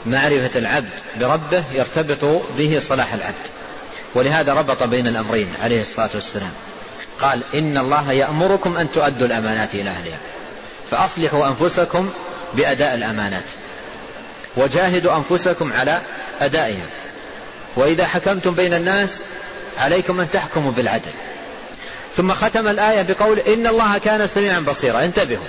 [0.05, 0.89] معرفة العبد
[1.19, 3.45] بربه يرتبط به صلاح العبد.
[4.15, 6.51] ولهذا ربط بين الأمرين عليه الصلاة والسلام.
[7.21, 10.17] قال إن الله يأمركم أن تؤدوا الأمانات إلى أهلها.
[10.91, 12.09] فأصلحوا أنفسكم
[12.53, 13.43] بأداء الأمانات.
[14.57, 16.01] وجاهدوا أنفسكم على
[16.41, 16.85] أدائها.
[17.75, 19.17] وإذا حكمتم بين الناس
[19.77, 21.11] عليكم أن تحكموا بالعدل.
[22.15, 25.05] ثم ختم الآية بقول إن الله كان سميعا بصيرا.
[25.05, 25.47] انتبهوا.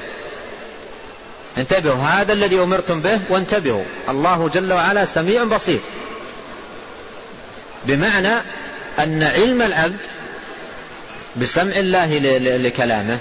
[1.59, 2.05] انتبهوا.
[2.05, 3.85] هذا الذي أمرتم به وانتبهوا.
[4.09, 5.81] الله جل وعلا سميع بصير.
[7.87, 8.34] بمعنى
[8.99, 9.99] أن علم العبد
[11.37, 13.18] بسمع الله لكلامه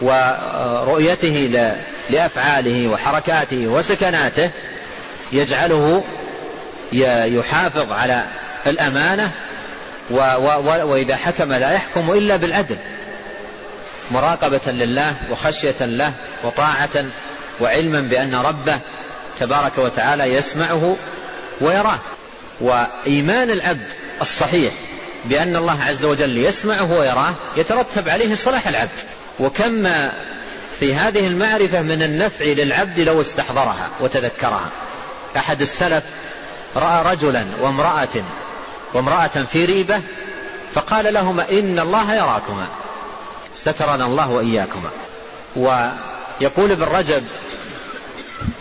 [0.00, 1.70] ورؤيته
[2.10, 4.50] لأفعاله وحركاته وسكناته
[5.32, 6.04] يجعله
[7.32, 8.24] يحافظ على
[8.66, 9.30] الأمانة
[10.10, 12.76] وإذا حكم لا يحكم إلا بالعدل
[14.10, 16.12] مراقبة لله وخشية له
[16.42, 17.04] وطاعة
[17.60, 18.78] وعلما بأن ربه
[19.40, 20.96] تبارك وتعالى يسمعه
[21.60, 21.98] ويراه.
[22.60, 23.86] وإيمان العبد
[24.22, 24.72] الصحيح
[25.24, 28.90] بأن الله عز وجل يسمعه ويراه يترتب عليه صلاح العبد.
[29.40, 29.88] وكم
[30.80, 34.68] في هذه المعرفة من النفع للعبد لو استحضرها وتذكرها.
[35.36, 36.04] أحد السلف
[36.76, 38.24] رأى رجلا وامرأة
[38.94, 40.00] وامرأة في ريبة
[40.74, 42.66] فقال لهما إن الله يراكما
[43.56, 44.90] سترنا الله وإياكما.
[45.56, 47.22] ويقول ابن رجب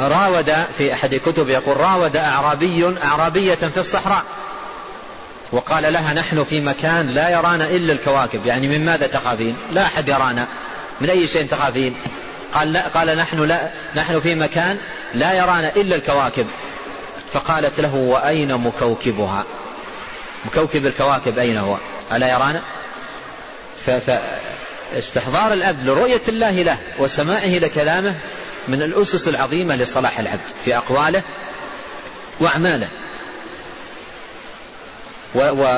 [0.01, 4.23] راود في أحد كتب يقول راود أعرابي أعرابية في الصحراء.
[5.51, 8.45] وقال لها نحن في مكان لا يرانا إلا الكواكب.
[8.45, 10.47] يعني من ماذا تخافين؟ لا أحد يرانا.
[11.01, 11.95] من أي شيء تخافين؟
[12.53, 14.77] قال, لا قال نحن, لا نحن في مكان
[15.13, 16.47] لا يرانا إلا الكواكب.
[17.33, 19.43] فقالت له وأين مكوكبها؟
[20.45, 21.77] مكوكب الكواكب أين هو؟
[22.11, 22.61] ألا يرانا؟
[23.85, 28.15] فاستحضار العبد لرؤية الله له وسماعه لكلامه
[28.67, 31.21] من الأسس العظيمة لصلاح العبد في أقواله
[32.39, 32.87] وأعماله.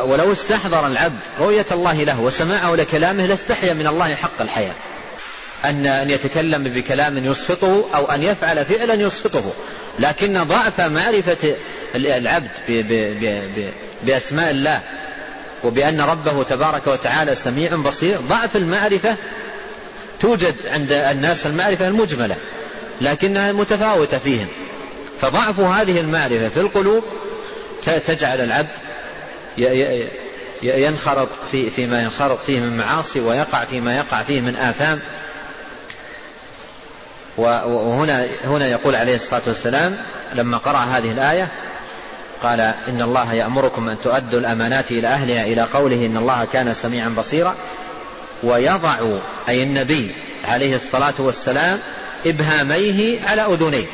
[0.05, 4.75] ولو استحضر العبد رؤية الله له وسماعه لكلامه لاستحيا من الله حق الحياة.
[5.65, 9.53] أن أن يتكلم بكلام يسخطه أو أن يفعل فعلا يسخطه.
[9.99, 11.55] لكن ضعف معرفة
[11.95, 12.49] العبد
[14.03, 14.81] بأسماء الله
[15.63, 19.15] وبأن ربه تبارك وتعالى سميع بصير ضعف المعرفة
[20.19, 22.36] توجد عند الناس المعرفة المجملة.
[23.01, 24.47] لكنها متفاوتة فيهم.
[25.21, 27.03] فضعف هذه المعرفة في القلوب
[27.85, 28.69] تجعل العبد
[30.63, 34.99] ينخرط في فيما ينخرط فيه من معاصي ويقع فيما يقع فيه من آثام.
[37.37, 39.97] وهنا هنا يقول عليه الصلاة والسلام
[40.33, 41.47] لما قرأ هذه الآية
[42.43, 47.09] قال إن الله يأمركم أن تؤدوا الأمانات إلى أهلها إلى قوله إن الله كان سميعا
[47.09, 47.55] بصيرا.
[48.43, 48.95] ويضع
[49.49, 50.15] أي النبي
[50.45, 51.79] عليه الصلاة والسلام
[52.26, 53.86] إبهاميه على أذنيه.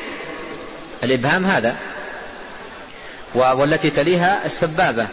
[1.03, 1.75] الإبهام هذا
[3.35, 5.07] والتي تليها السبابة.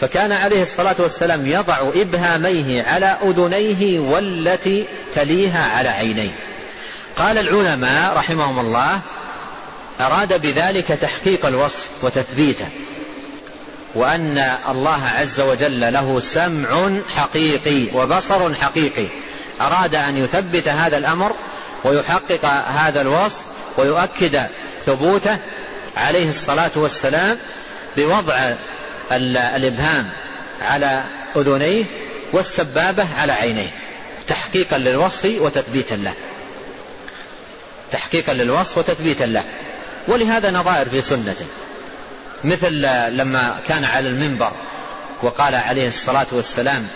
[0.00, 4.84] فكان عليه الصلاة والسلام يضع إبهاميه على أذنيه والتي
[5.14, 6.30] تليها على عينيه.
[7.16, 9.00] قال العلماء رحمهم الله
[10.00, 12.66] أراد بذلك تحقيق الوصف وتثبيته
[13.94, 19.06] وأن الله عز وجل له سمع حقيقي وبصر حقيقي.
[19.60, 21.32] أراد أن يثبت هذا الأمر
[21.84, 23.42] ويحقق هذا الوصف
[23.78, 24.40] ويؤكد
[24.86, 25.38] ثبوته
[25.96, 27.38] عليه الصلاة والسلام
[27.96, 28.52] بوضع
[29.12, 30.08] الإبهام
[30.62, 31.04] على
[31.36, 31.84] أذنيه
[32.32, 33.70] والسبابة على عينيه
[34.28, 36.12] تحقيقا للوصف وتثبيتا له.
[37.92, 39.44] تحقيقا للوصف وتثبيتا له.
[40.08, 41.46] ولهذا نظائر في سنته.
[42.44, 42.72] مثل
[43.16, 44.52] لما كان على المنبر
[45.22, 46.88] وقال عليه الصلاة والسلام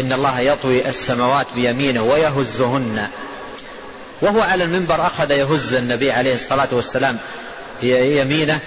[0.00, 3.08] إن الله يطوي السماوات بيمينه ويهزهن
[4.22, 7.18] وهو على المنبر أخذ يهز النبي عليه الصلاة والسلام
[7.82, 8.60] يمينه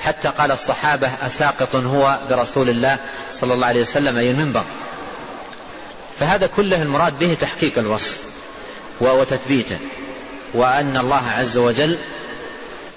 [0.00, 2.98] حتى قال الصحابة أساقط هو برسول الله
[3.32, 4.64] صلى الله عليه وسلم أي المنبر.
[6.20, 8.18] فهذا كله المراد به تحقيق الوصف
[9.00, 9.78] وتثبيته
[10.54, 11.98] وأن الله عز وجل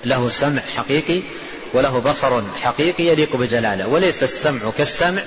[0.05, 1.23] له سمع حقيقي
[1.73, 5.21] وله بصر حقيقي يليق بجلاله وليس السمع كالسمع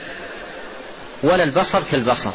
[1.22, 2.32] ولا البصر كالبصر.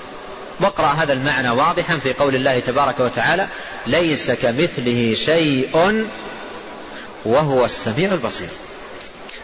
[0.59, 3.47] واقرأ هذا المعنى واضحا في قول الله تبارك وتعالى
[3.87, 6.05] ليس كمثله شيء
[7.25, 8.49] وهو السميع البصير.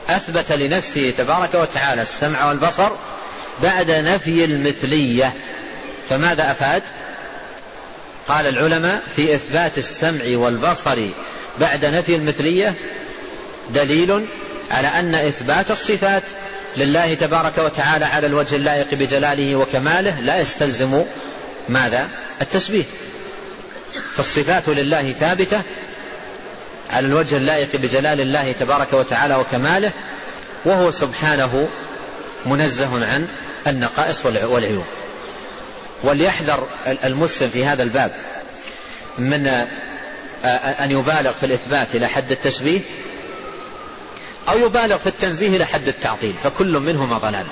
[0.10, 2.92] أثبت لنفسه تبارك وتعالى السمع والبصر
[3.64, 5.34] بعد نفي المثلية.
[6.10, 6.84] فماذا أفاد؟
[8.28, 11.10] قال العلماء في إثبات السمع والبصر
[11.60, 12.76] بعد نفي المثلية
[13.70, 14.26] دليل
[14.72, 16.24] على أن إثبات الصفات
[16.78, 21.04] لله تبارك وتعالى على الوجه اللائق بجلاله وكماله لا يستلزم
[21.70, 22.08] ماذا؟
[22.42, 22.84] التشبيه
[24.16, 25.62] فالصفات لله ثابتة
[26.90, 29.92] على الوجه اللائق بجلال الله تبارك وتعالى وكماله
[30.66, 31.68] وهو سبحانه
[32.46, 33.28] منزه عن
[33.68, 34.86] النقائص والعيوب.
[36.04, 36.68] وليحذر
[37.04, 38.12] المسلم في هذا الباب
[39.18, 39.48] من
[40.46, 42.80] أن يبالغ في الإثبات إلى حد التشبيه
[44.50, 47.46] أو يبالغ في التنزيه إلى حد التعطيل فكل منهما ضلال.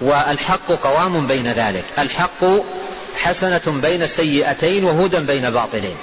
[0.00, 1.84] والحق قوام بين ذلك.
[1.98, 2.44] الحق
[3.16, 5.96] حسنة بين سيئتين وهدى بين باطلين.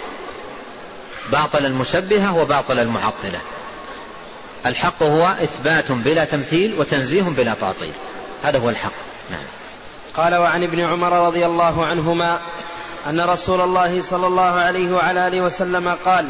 [1.31, 3.39] باطل المشبهة وباطل المعطلة.
[4.65, 7.93] الحق هو إثبات بلا تمثيل وتنزيه بلا تعطيل.
[8.43, 8.93] هذا هو الحق.
[9.31, 9.43] نعم.
[10.13, 12.39] قال وعن ابن عمر رضي الله عنهما
[13.09, 16.25] أن رسول الله صلى الله عليه وعلى آله وسلم قال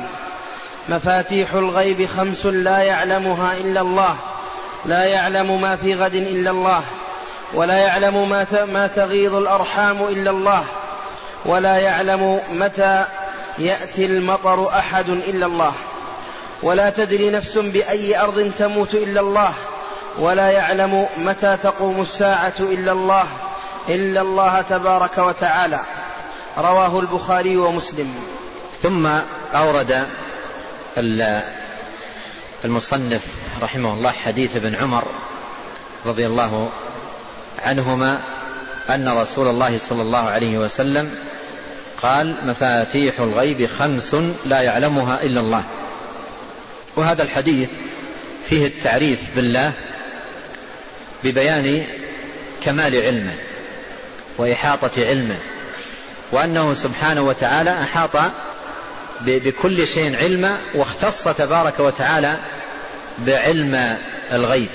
[0.89, 4.15] مفاتيح الغيب خمس لا يعلمها إلا الله.
[4.85, 6.83] لا يعلم ما في غد إلا الله.
[7.53, 10.63] ولا يعلم ما ما تغيض الأرحام إلا الله.
[11.45, 13.05] ولا يعلم متى
[13.59, 15.73] يأتي المطر أحد إلا الله.
[16.63, 19.53] ولا تدري نفس بأي أرض تموت إلا الله.
[20.19, 23.27] ولا يعلم متى تقوم الساعة إلا الله.
[23.89, 25.79] إلا الله تبارك وتعالى.
[26.57, 28.15] رواه البخاري ومسلم.
[28.83, 29.07] ثم
[29.55, 30.07] أورد
[32.65, 33.21] المصنف
[33.61, 35.03] رحمه الله حديث ابن عمر
[36.05, 36.69] رضي الله
[37.59, 38.21] عنهما
[38.89, 41.15] أن رسول الله صلى الله عليه وسلم
[42.01, 44.15] قال مفاتيح الغيب خمس
[44.45, 45.63] لا يعلمها إلا الله.
[46.95, 47.69] وهذا الحديث
[48.49, 49.71] فيه التعريف بالله
[51.23, 51.87] ببيان
[52.63, 53.35] كمال علمه
[54.37, 55.37] وإحاطة علمه
[56.31, 58.15] وأنه سبحانه وتعالى أحاط
[59.25, 62.37] بكل شيء علما واختص تبارك وتعالى
[63.19, 63.97] بعلم
[64.31, 64.67] الغيب.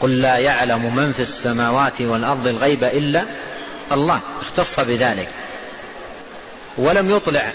[0.00, 3.22] قل لا يعلم من في السماوات والأرض الغيب إلا
[3.92, 4.20] الله.
[4.40, 5.28] اختص بذلك.
[6.76, 7.52] ولم يطلع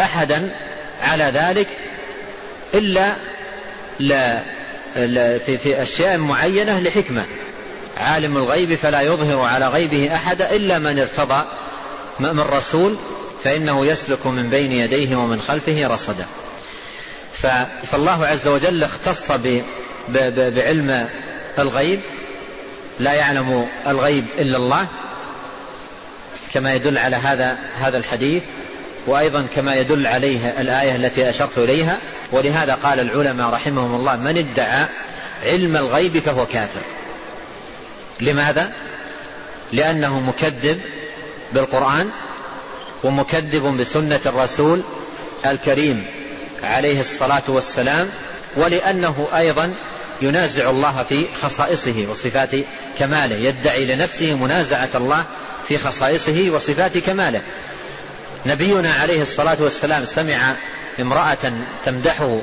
[0.00, 0.50] أحدا
[1.02, 1.68] على ذلك
[2.74, 3.12] إلا
[3.98, 4.42] لا
[5.38, 7.24] في, في أشياء معينة لحكمة.
[7.96, 11.44] عالم الغيب فلا يظهر على غيبه أحدا إلا من ارتضى
[12.20, 12.96] من رسول
[13.44, 16.26] فإنه يسلك من بين يديه ومن خلفه رصدا.
[17.92, 19.32] فالله عز وجل اختص
[20.08, 21.08] بعلم
[21.58, 22.00] الغيب
[23.00, 24.86] لا يعلم الغيب إلا الله
[26.54, 28.42] كما يدل على هذا هذا الحديث
[29.06, 31.98] وأيضا كما يدل عليه الآية التي أشرت إليها.
[32.32, 34.86] ولهذا قال العلماء رحمهم الله من ادعى
[35.46, 36.80] علم الغيب فهو كافر.
[38.20, 38.72] لماذا؟
[39.72, 40.80] لأنه مكذب
[41.52, 42.10] بالقرآن
[43.04, 44.82] ومكذب بسنة الرسول
[45.46, 46.06] الكريم
[46.62, 48.10] عليه الصلاة والسلام
[48.56, 49.74] ولأنه أيضا
[50.22, 52.50] ينازع الله في خصائصه وصفات
[52.98, 55.24] كماله يدعي لنفسه منازعة الله
[55.68, 57.40] في خصائصه وصفات كماله.
[58.46, 60.54] نبينا عليه الصلاة والسلام سمع
[61.00, 61.52] امرأة
[61.84, 62.40] تمدحه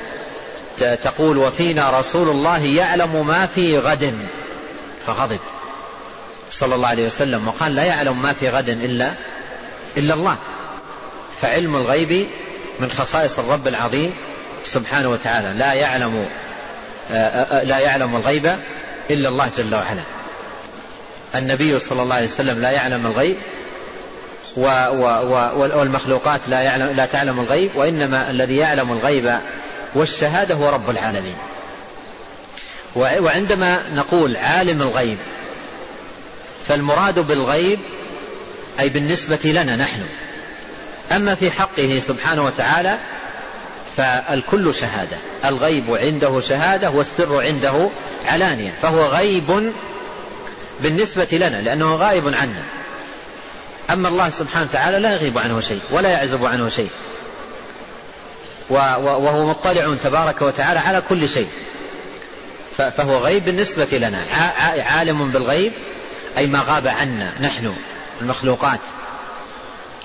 [0.80, 4.14] تقول وفينا رسول الله يعلم ما في غد.
[5.08, 5.40] فغضب
[6.52, 9.14] صلى الله عليه وسلم وقال لا يعلم ما في غد إلا
[9.98, 10.38] إلا الله.
[11.42, 12.28] فعلم الغيب
[12.80, 14.14] من خصائص الرب العظيم
[14.66, 15.60] سبحانه وتعالى.
[15.60, 16.26] لا يعلم
[17.64, 18.56] لا يعلم الغيب
[19.10, 20.02] إلا الله جل وعلا.
[21.36, 23.38] النبي صلى الله عليه وسلم لا يعلم الغيب
[25.66, 29.40] والمخلوقات لا, يعلم لا تعلم الغيب وإنما الذي يعلم الغيب
[29.96, 31.36] والشهادة هو رب العالمين.
[32.96, 35.18] وعندما نقول عالم الغيب
[36.68, 37.80] فالمراد بالغيب
[38.82, 40.02] أي بالنسبة لنا نحن.
[41.12, 42.98] أما في حقه سبحانه وتعالى
[43.98, 45.18] فالكل شهادة.
[45.46, 47.90] الغيب عنده شهادة والسر عنده
[48.26, 48.74] علانية.
[48.82, 49.74] فهو غيب
[50.80, 52.64] بالنسبة لنا لأنه غائب عنا.
[53.90, 56.90] أما الله سبحانه وتعالى لا يغيب عنه شيء ولا يعزب عنه شيء.
[58.70, 61.50] وهو مطلع تبارك وتعالى على كل شيء.
[62.78, 64.20] فهو غيب بالنسبة لنا.
[64.78, 65.72] عالم بالغيب
[66.38, 67.74] أي ما غاب عنا نحن.
[68.22, 68.80] المخلوقات.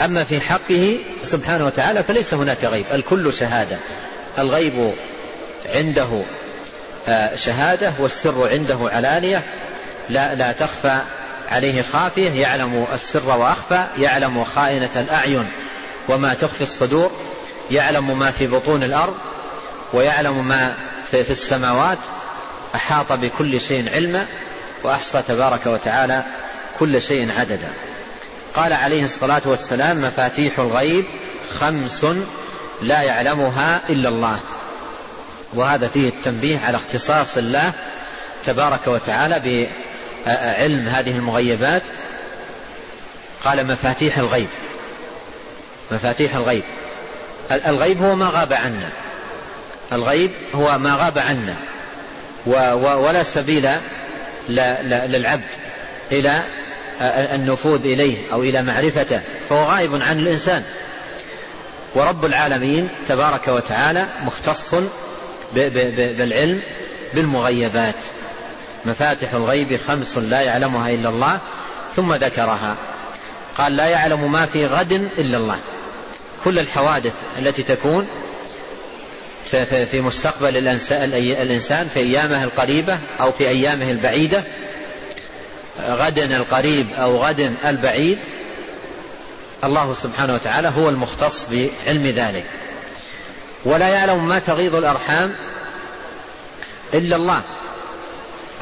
[0.04, 2.84] أما في حقه سبحانه وتعالى فليس هناك غيب.
[2.92, 3.76] الكل شهادة.
[4.38, 4.92] الغيب
[5.74, 6.22] عنده
[7.08, 9.42] آه، شهادة والسر عنده علانية.
[10.10, 10.98] لا, لا تخفى
[11.48, 12.30] عليه خافية.
[12.30, 13.84] يعلم السر وأخفى.
[13.98, 15.48] يعلم خائنة الأعين
[16.08, 17.10] وما تخفي الصدور.
[17.70, 19.14] يعلم ما في بطون الأرض.
[19.92, 20.74] ويعلم ما
[21.10, 21.98] في, السماوات.
[22.74, 24.26] أحاط بكل شيء علما.
[24.82, 26.22] وأحصى تبارك وتعالى
[26.78, 27.68] كل شيء عددا.
[28.56, 31.04] قال عليه الصلاة والسلام مفاتيح الغيب
[31.58, 32.06] خمس
[32.82, 34.40] لا يعلمها إلا الله.
[35.54, 37.72] وهذا فيه التنبيه على اختصاص الله
[38.46, 39.68] تبارك وتعالى
[40.26, 41.82] بعلم هذه المغيبات.
[43.44, 44.48] قال مفاتيح الغيب.
[45.90, 46.62] مفاتيح الغيب.
[47.50, 48.88] الغيب هو ما غاب عنا
[49.92, 51.56] الغيب هو ما غاب عنا
[52.84, 53.68] ولا سبيل
[54.48, 55.42] للعبد
[56.12, 56.42] إلى
[57.00, 60.62] النفوذ إليه أو إلى معرفته فهو غائب عن الإنسان.
[61.94, 64.74] ورب العالمين تبارك وتعالى مختص
[65.54, 66.62] بالعلم
[67.14, 67.94] بالمغيبات.
[68.84, 71.38] مفاتح الغيب خمس لا يعلمها إلا الله
[71.96, 72.76] ثم ذكرها.
[73.58, 75.58] قال لا يعلم ما في غد إلا الله.
[76.44, 78.08] كل الحوادث التي تكون
[79.90, 80.56] في مستقبل
[81.16, 84.44] الإنسان في أيامه القريبة أو في أيامه البعيدة
[85.80, 88.18] غد القريب أو غد البعيد
[89.64, 92.44] الله سبحانه وتعالى هو المختص بعلم ذلك.
[93.64, 95.32] ولا يعلم ما تغيض الأرحام
[96.94, 97.42] إلا الله.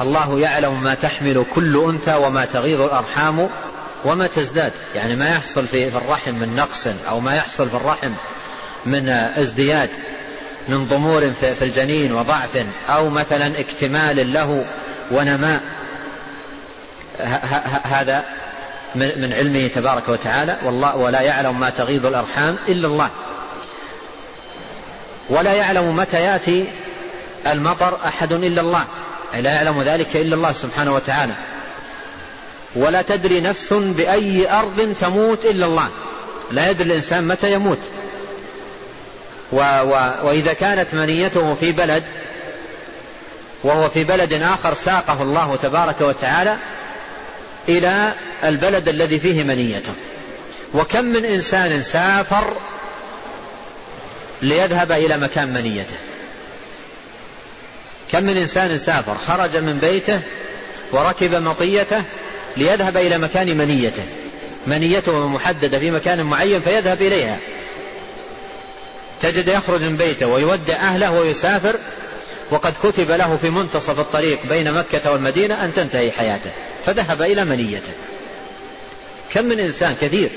[0.01, 3.49] الله يعلم ما تحمل كل أنثى وما تغيض الأرحام
[4.05, 4.71] وما تزداد.
[4.95, 8.11] يعني ما يحصل في الرحم من نقص أو ما يحصل في الرحم
[8.85, 9.89] من ازدياد
[10.67, 14.65] من ضمور في الجنين وضعف أو مثلا اكتمال له
[15.11, 15.61] ونماء.
[17.83, 18.23] هذا
[18.95, 23.09] من علمه تبارك وتعالى والله ولا يعلم ما تغيض الأرحام إلا الله.
[25.29, 26.67] ولا يعلم متى يأتي
[27.47, 28.83] المطر أحد إلا الله.
[29.33, 31.33] لا يعلم ذلك إلا الله سبحانه وتعالى.
[32.75, 35.87] ولا تدري نفس بأي أرض تموت إلا الله.
[36.51, 37.79] لا يدري الإنسان متى يموت.
[39.51, 42.03] و و وإذا كانت منيته في بلد
[43.63, 46.57] وهو في بلد آخر ساقه الله تبارك وتعالى
[47.69, 48.13] إلى
[48.43, 49.93] البلد الذي فيه منيته.
[50.73, 52.57] وكم من إنسان سافر
[54.41, 55.95] ليذهب إلى مكان منيته.
[58.11, 60.19] كم من إنسان سافر خرج من بيته
[60.91, 62.03] وركب مطيته
[62.57, 64.03] ليذهب إلى مكان منيته.
[64.67, 67.37] منيته محددة في مكان معين فيذهب إليها.
[69.21, 71.75] تجد يخرج من بيته ويودع أهله ويسافر
[72.51, 76.51] وقد كتب له في منتصف الطريق بين مكة والمدينة أن تنتهي حياته
[76.85, 77.91] فذهب إلى منيته.
[79.33, 80.29] كم من إنسان كثير.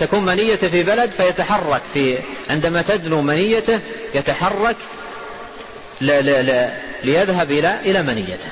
[0.00, 2.18] تكون منيته في بلد فيتحرك في
[2.50, 3.80] عندما تدنو منيته
[4.14, 4.76] يتحرك
[7.04, 8.48] ليذهب إلى إلى منيته.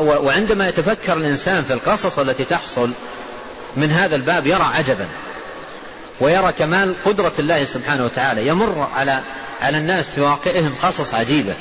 [0.00, 2.92] وعندما يتفكر الإنسان في القصص التي تحصل
[3.76, 5.08] من هذا الباب يرى عجبا
[6.20, 8.46] ويرى كمال قدرة الله سبحانه وتعالى.
[8.46, 9.20] يمر على
[9.62, 11.54] على الناس في واقعهم قصص عجيبة.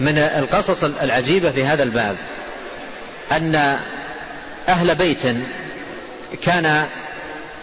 [0.00, 2.16] من القصص العجيبة في هذا الباب
[3.32, 3.78] أن
[4.68, 5.22] أهل بيت
[6.42, 6.86] كان آه،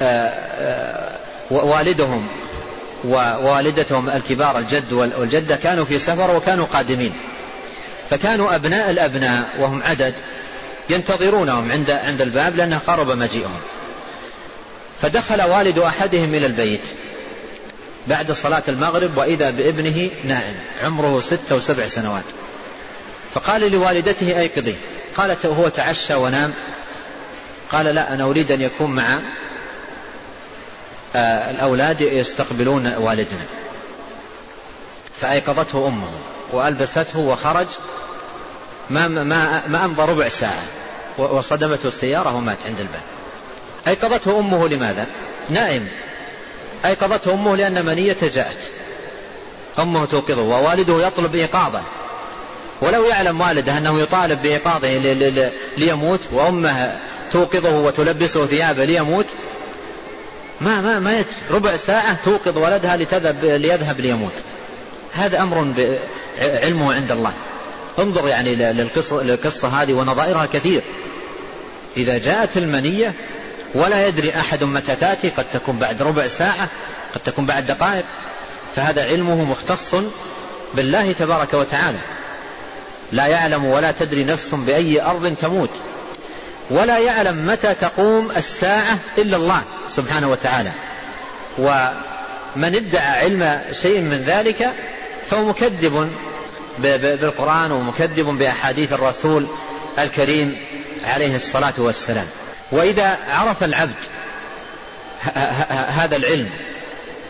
[0.01, 1.17] آه،
[1.49, 2.27] والدهم
[3.03, 7.13] ووالدتهم الكبار الجد والجدة كانوا في سفر وكانوا قادمين.
[8.09, 10.13] فكانوا أبناء الأبناء وهم عدد
[10.89, 13.59] ينتظرونهم عند عند الباب لأنه قرب مجيئهم.
[15.01, 16.81] فدخل والد أحدهم إلى البيت.
[18.07, 20.55] بعد صلاة المغرب وإذا بابنه نائم.
[20.83, 22.23] عمره ست أو سبع سنوات.
[23.33, 24.75] فقال لوالدته أيقظي
[25.17, 26.53] قالت وهو تعشى ونام.
[27.71, 29.19] قال لا أنا أريد أن يكون مع
[31.15, 33.45] آه، الأولاد يستقبلون والدنا.
[35.21, 36.11] فأيقظته أمه
[36.51, 37.67] وألبسته وخرج.
[38.89, 40.63] ما, ما, ما أمضى ربع ساعة
[41.17, 43.01] وصدمته السيارة ومات عند الباب.
[43.87, 45.07] أيقظته أمه لماذا؟
[45.49, 45.87] نائم.
[46.85, 48.57] أيقظته أمه لأن منيته جاءت.
[49.79, 51.81] أمه توقظه ووالده يطلب إيقاظه
[52.81, 54.97] ولو يعلم والده أنه يطالب بإيقاظه
[55.77, 56.99] ليموت وأمه
[57.31, 59.25] توقظه وتلبسه ثيابه ليموت
[60.61, 61.33] ما ما ما يدري.
[61.51, 64.33] ربع ساعة توقظ ولدها لتذهب ليذهب ليموت.
[65.13, 65.73] هذا أمر
[66.37, 67.33] علمه عند الله.
[67.99, 70.81] انظر يعني للقصة, للقصة هذه ونظائرها كثير.
[71.97, 73.13] إذا جاءت المنية
[73.75, 76.69] ولا يدري أحد متى تأتي قد تكون بعد ربع ساعة
[77.15, 78.05] قد تكون بعد دقائق.
[78.75, 79.95] فهذا علمه مختص
[80.73, 81.97] بالله تبارك وتعالى.
[83.11, 85.69] لا يعلم ولا تدري نفس بأي أرض تموت.
[86.69, 90.71] ولا يعلم متى تقوم الساعة إلا الله سبحانه وتعالى.
[91.57, 94.73] ومن ادعى علم شيء من ذلك
[95.29, 96.11] فهو مكذب
[96.79, 99.47] بالقرآن ومكذب بأحاديث الرسول
[99.99, 100.57] الكريم
[101.05, 102.27] عليه الصلاة والسلام.
[102.73, 103.95] وإذا عرف العبد
[105.87, 106.49] هذا العلم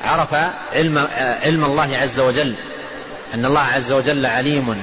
[0.03, 0.33] عرف
[0.73, 2.53] علم, علم الله عز وجل
[3.33, 4.81] أن الله عز وجل عليم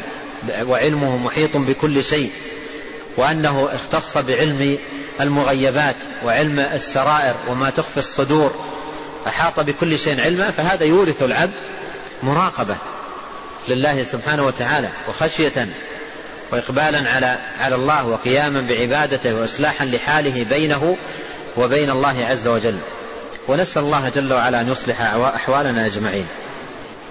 [0.62, 2.32] وعلمه محيط بكل شيء
[3.16, 4.78] وأنه اختص بعلم
[5.20, 8.55] المغيبات وعلم السرائر وما تخفي الصدور
[9.27, 11.53] أحاط بكل شيء علما فهذا يورث العبد
[12.23, 12.77] مراقبة
[13.69, 15.69] لله سبحانه وتعالى وخشية
[16.52, 20.97] وإقبالا على على الله وقياما بعبادته وإصلاحا لحاله بينه
[21.56, 22.78] وبين الله عز وجل.
[23.48, 25.01] ونسأل الله جل وعلا أن يصلح
[25.35, 26.27] أحوالنا أجمعين.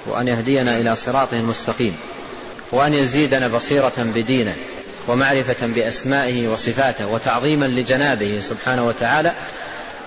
[0.05, 1.97] وأن يهدينا إلى صراطه المستقيم
[2.71, 4.55] وأن يزيدنا بصيرة بدينه
[5.07, 9.33] ومعرفة بأسمائه وصفاته وتعظيما لجنابه سبحانه وتعالى.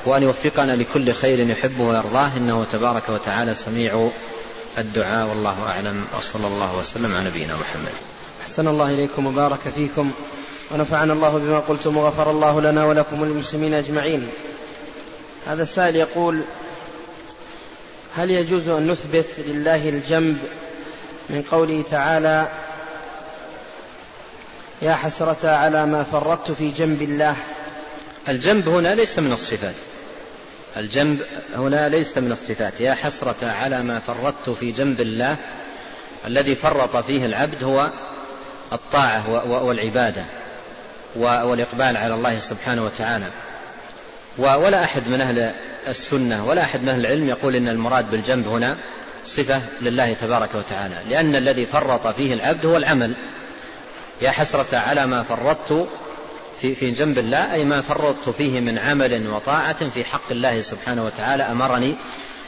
[0.06, 2.36] وأن يوفقنا لكل خير يحبه ويرضاه.
[2.36, 4.10] إنه تبارك وتعالى سميع
[4.78, 5.26] الدعاء.
[5.26, 6.04] والله أعلم.
[6.18, 8.11] وصلى الله وسلم على نبينا محمد.
[8.42, 10.12] أحسن الله إليكم وبارك فيكم
[10.70, 14.28] ونفعنا الله بما قلتم وغفر الله لنا ولكم وللمسلمين أجمعين.
[15.46, 16.40] هذا السائل يقول
[18.16, 20.38] هل يجوز أن نثبت لله الجنب
[21.30, 22.48] من قوله تعالى
[24.82, 27.36] يا حسرة على ما فرطت في جنب الله؟
[28.28, 29.74] الجنب هنا ليس من الصفات.
[30.76, 31.22] الجنب
[31.54, 32.80] هنا ليس من الصفات.
[32.80, 35.36] يا حسرة على ما فرطت في جنب الله
[36.26, 37.90] الذي فرط فيه العبد هو
[38.72, 40.24] الطاعة والعبادة
[41.16, 43.26] والإقبال على الله سبحانه وتعالى.
[44.38, 45.54] ولا أحد من أهل
[45.88, 48.76] السنة ولا أحد من أهل العلم يقول إن المراد بالجنب هنا
[49.26, 50.94] صفة لله تبارك وتعالى.
[51.08, 53.14] لأن الذي فرط فيه العبد هو العمل.
[54.22, 55.86] يا حسرة على ما فرطت
[56.60, 61.04] في, في جنب الله أي ما فرطت فيه من عمل وطاعة في حق الله سبحانه
[61.04, 61.96] وتعالى أمرني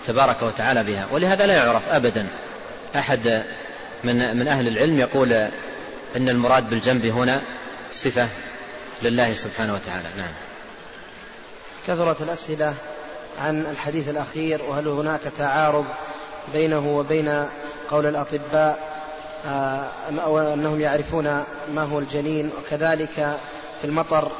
[0.06, 1.06] تبارك وتعالى بها.
[1.10, 2.26] ولهذا لا يعرف أبدا.
[2.96, 3.42] أحد
[4.04, 5.48] من, من أهل العلم يقول
[6.16, 7.42] أن المراد بالجنب هنا
[7.92, 8.28] صفة
[9.02, 10.08] لله سبحانه وتعالى.
[10.16, 10.32] نعم.
[11.86, 12.74] كثرت الأسئلة
[13.40, 15.84] عن الحديث الأخير وهل هناك تعارض
[16.52, 17.46] بينه وبين
[17.90, 18.94] قول الأطباء
[19.46, 19.88] آه،
[20.24, 21.24] أو أنهم يعرفون
[21.74, 23.38] ما هو الجنين وكذلك
[23.80, 24.32] في المطر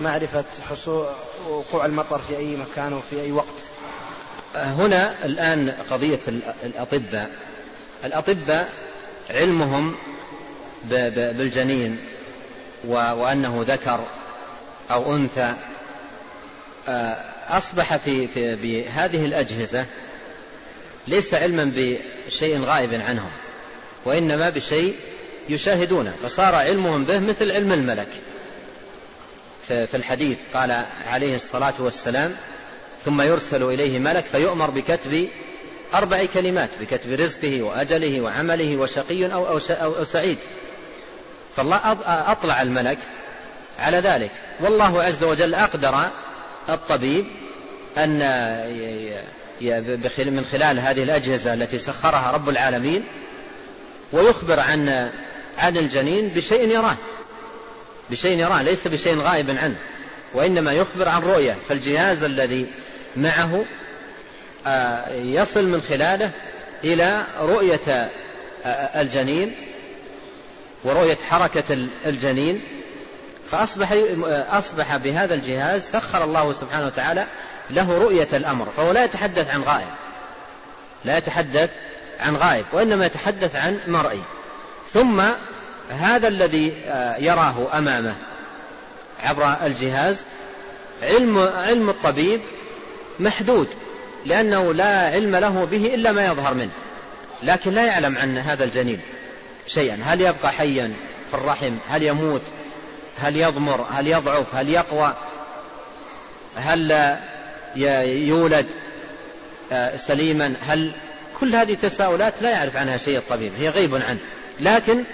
[0.00, 1.06] معرفة حصول
[1.48, 3.46] وقوع المطر في أي مكان وفي أي وقت؟
[4.54, 6.20] هنا الآن قضية
[6.64, 7.30] الأطباء.
[8.04, 8.68] الأطباء
[9.30, 9.94] علمهم
[10.90, 11.98] بالجنين
[12.84, 14.04] وأنه ذكر
[14.90, 15.54] أو أنثى
[16.88, 17.16] آه،
[17.48, 19.86] أصبح في, في بهذه الأجهزة
[21.08, 23.30] ليس علما بشيء غائب عنهم
[24.04, 24.96] وإنما بشيء
[25.48, 28.08] يشاهدونه فصار علمهم به مثل علم الملك.
[29.68, 32.36] في الحديث قال عليه الصلاة والسلام
[33.04, 35.28] ثم يرسل إليه ملك فيؤمر بكتب
[35.94, 40.38] أربع كلمات بكتب رزقه وأجله وعمله وشقي أو, أو, أو سعيد.
[41.56, 42.98] فالله أطلع الملك
[43.78, 44.30] على ذلك.
[44.60, 45.94] والله عز وجل أقدر
[46.68, 47.26] الطبيب
[47.98, 48.18] أن
[50.30, 53.04] من خلال هذه الأجهزة التي سخرها رب العالمين
[54.12, 55.10] ويخبر عن
[55.58, 56.96] عن الجنين بشيء يراه.
[58.10, 59.76] بشيء يراه ليس بشيء غائب عنه
[60.34, 61.56] وإنما يخبر عن رؤية.
[61.68, 62.66] فالجهاز الذي
[63.16, 63.64] معه
[64.66, 66.30] آه، يصل من خلاله
[66.84, 68.10] إلى رؤية
[68.64, 69.54] آه، الجنين
[70.84, 72.62] ورؤية حركة الجنين
[73.50, 73.94] فأصبح
[74.50, 77.26] أصبح بهذا الجهاز سخر الله سبحانه وتعالى
[77.70, 79.88] له رؤية الأمر فهو لا يتحدث عن غائب
[81.04, 81.70] لا يتحدث
[82.20, 84.22] عن غائب وإنما يتحدث عن مرئي.
[84.92, 85.22] ثم
[85.90, 88.14] هذا الذي آه، يراه أمامه
[89.22, 90.22] عبر الجهاز
[91.02, 92.40] علم علم الطبيب
[93.20, 93.68] محدود
[94.26, 96.70] لأنه لا علم له به إلا ما يظهر منه
[97.42, 99.00] لكن لا يعلم عن هذا الجنين.
[99.66, 99.98] شيئا.
[100.04, 100.92] هل يبقى حيا
[101.30, 102.42] في الرحم؟ هل يموت؟
[103.18, 105.14] هل يضمر؟ هل يضعف؟ هل يقوى؟
[106.56, 107.16] هل
[107.76, 108.66] يولد
[109.72, 110.92] آه، سليما؟ هل
[111.40, 114.18] كل هذه تساؤلات لا يعرف عنها شيء الطبيب هي غيب عنه.
[114.60, 115.04] لكن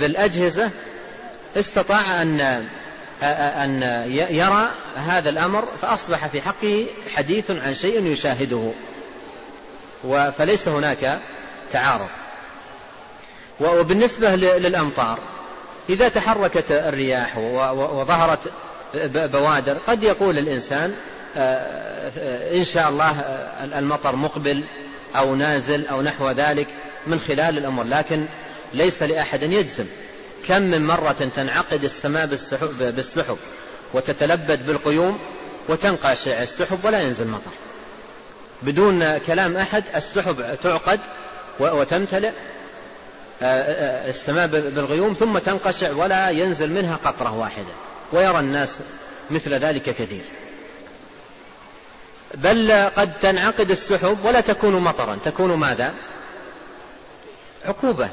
[0.00, 0.70] بالأجهزة
[1.56, 2.62] استطاع أن آه،
[3.26, 3.82] آه، أن
[4.30, 8.72] يرى هذا الأمر فأصبح في حقه حديث عن شيء يشاهده.
[10.38, 11.18] فليس هناك
[11.72, 12.08] تعارض.
[13.62, 15.18] وبالنسبة للأمطار
[15.88, 18.52] إذا تحركت الرياح وظهرت
[19.04, 20.94] بوادر قد يقول الإنسان
[21.36, 23.10] آه، إن شاء الله
[23.78, 24.64] المطر مقبل
[25.16, 26.66] أو نازل أو نحو ذلك
[27.06, 28.24] من خلال الأمور لكن
[28.74, 29.86] ليس لأحد يجزم.
[30.48, 33.36] كم من مرة تنعقد السماء بالسحب, بالسحب
[33.94, 35.18] وتتلبد بالقيوم
[35.68, 37.50] وتنقشع السحب ولا ينزل مطر.
[38.62, 41.00] بدون كلام أحد السحب تعقد
[41.60, 42.61] وتمتلئ آه، آه،
[43.42, 47.72] السماء بالغيوم ثم تنقشع ولا ينزل منها قطرة واحدة.
[48.12, 48.78] ويرى الناس
[49.30, 50.22] مثل ذلك كثير.
[52.34, 55.18] بل قد تنعقد السحب ولا تكون مطرا.
[55.24, 55.94] تكون ماذا؟
[57.64, 58.08] عقوبة.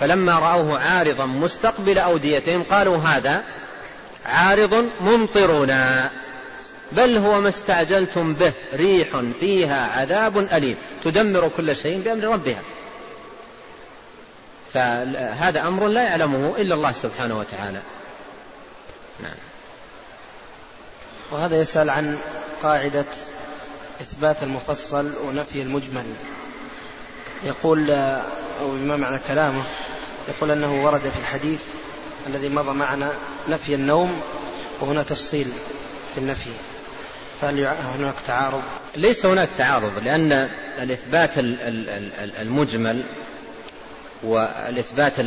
[0.00, 3.42] فلما رأوه عارضا مستقبل أوديتهم قالوا هذا
[4.26, 6.10] عارض ممطرنا.
[6.92, 8.52] بل هو ما استعجلتم به.
[8.74, 9.08] ريح
[9.40, 10.76] فيها عذاب أليم.
[11.04, 12.60] تدمر كل شيء بأمر ربها.
[14.74, 17.80] فهذا أمر لا يعلمه إلا الله سبحانه وتعالى.
[19.22, 19.34] نعم.
[21.30, 22.18] وهذا يسأل عن
[22.62, 23.04] قاعدة
[24.00, 26.04] إثبات المفصل ونفي المجمل.
[27.44, 29.62] يقول أو بما معنى كلامه
[30.28, 31.60] يقول أنه ورد في الحديث
[32.26, 33.12] الذي مضى معنا
[33.48, 34.20] نفي النوم
[34.80, 35.52] وهنا تفصيل
[36.14, 36.50] في النفي.
[37.40, 38.62] فهل هناك تعارض؟
[38.96, 40.48] ليس هناك تعارض لأن
[40.78, 41.30] الإثبات
[42.40, 43.04] المجمل
[44.22, 45.20] والإثبات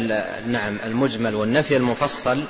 [0.47, 2.43] نعم المجمل والنفي المفصل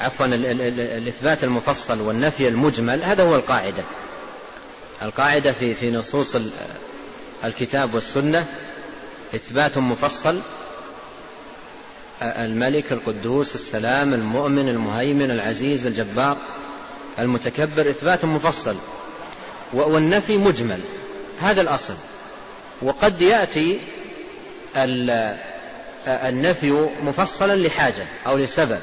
[0.00, 3.82] عفوا الإثبات المفصل والنفي المجمل هذا هو القاعدة.
[5.02, 6.36] القاعدة في في نصوص
[7.44, 8.46] الكتاب والسنة
[9.34, 10.40] إثبات مفصل
[12.22, 16.36] الملك القدوس السلام المؤمن المهيمن العزيز الجبار
[17.18, 18.76] المتكبر إثبات مفصل
[19.72, 20.80] والنفي مجمل
[21.40, 21.94] هذا الأصل.
[22.82, 23.80] وقد يأتي
[26.06, 28.80] النفي مفصلا لحاجة أو لسبب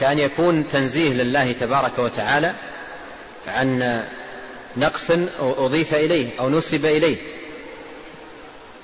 [0.00, 2.52] كأن يكون تنزيه لله تبارك وتعالى
[3.48, 4.02] عن
[4.76, 5.10] نقص
[5.40, 7.16] أضيف إليه أو نسب إليه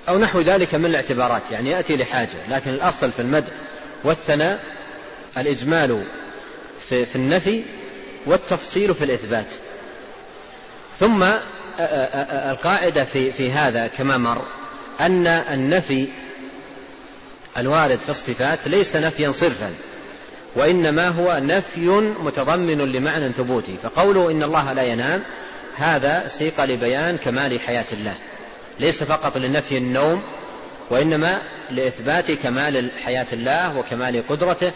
[0.09, 3.53] أو نحو ذلك من الاعتبارات يعني يأتي لحاجة لكن الأصل في المدح
[4.05, 4.61] والثناء
[5.39, 6.03] الإجمال
[6.89, 7.65] في, في النفي
[8.27, 9.53] والتفصيل في الإثبات.
[11.01, 11.25] ثم
[12.51, 14.43] القاعدة في, في هذا كما مر
[15.01, 16.09] أن النفي
[17.57, 19.75] الوارد في الصفات ليس نفيا صرفا
[20.57, 21.87] وإنما هو نفي
[22.25, 23.77] متضمن لمعنى ثبوتي.
[23.83, 25.23] فقوله إن الله لا ينام
[25.77, 28.15] هذا سيق لبيان كمال حياة الله.
[28.81, 30.23] ليس فقط لنفي النوم
[30.91, 34.73] وإنما لإثبات كمال حياة الله وكمال قدرته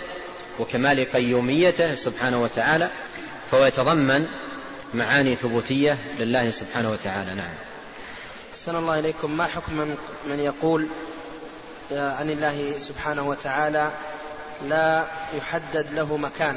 [0.59, 2.91] وكمال قيوميته سبحانه وتعالى
[3.51, 4.27] فهو يتضمن
[4.95, 7.35] معاني ثبوتية لله سبحانه وتعالى.
[7.35, 7.55] نعم.
[8.53, 9.37] أحسن الله إليكم.
[9.37, 9.97] ما حكم من,
[10.31, 10.87] من يقول
[11.93, 13.91] عن الله سبحانه وتعالى
[14.69, 15.05] لا
[15.39, 16.57] يحدد له مكان.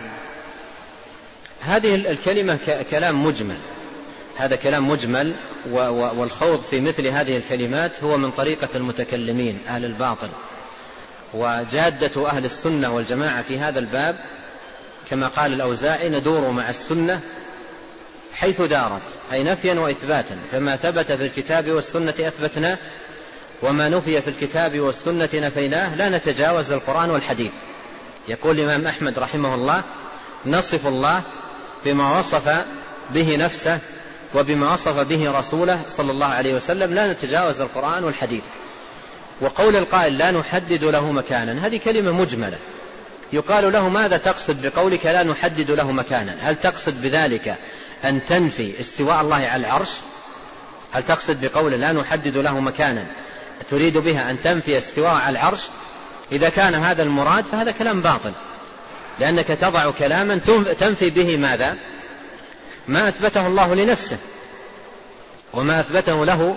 [1.62, 3.58] هذه الكلمة كلام مجمل.
[4.38, 5.36] هذا كلام مجمل
[5.72, 10.30] والخوض في مثل هذه الكلمات هو من طريقة المتكلمين أهل الباطل.
[11.34, 14.16] وجادة أهل السنة والجماعة في هذا الباب
[15.10, 17.20] كما قال الأوزاعي ندور مع السنة
[18.34, 19.02] حيث دارت
[19.32, 20.38] أي نفيا وإثباتا.
[20.52, 22.78] فما ثبت في الكتاب والسنة أثبتناه
[23.62, 27.52] وما نفي في الكتاب والسنة نفيناه لا نتجاوز القرآن والحديث.
[28.28, 29.84] يقول الإمام أحمد رحمه الله
[30.46, 31.22] نصف الله
[31.86, 32.64] بما وصف
[33.10, 33.80] به نفسه
[34.36, 38.44] وبما وصف به رسوله صلى الله عليه وسلم لا نتجاوز القرآن والحديث.
[39.42, 42.58] وقول القائل لا نحدد له مكانا هذه كلمة مجملة.
[43.34, 47.56] يقال له ماذا تقصد بقولك لا نحدد له مكانا؟ هل تقصد بذلك
[48.06, 49.90] أن تنفي استواء الله على العرش؟
[50.92, 53.06] هل تقصد بقول لا نحدد له مكانا؟
[53.72, 55.62] تريد بها أن تنفي استواء على العرش
[56.32, 58.32] إذا كان هذا المراد فهذا كلام باطل.
[59.20, 60.40] لأنك تضع كلاما
[60.80, 61.76] تنفي به ماذا؟
[62.88, 64.18] ما أثبته الله لنفسه
[65.54, 66.56] وما أثبته له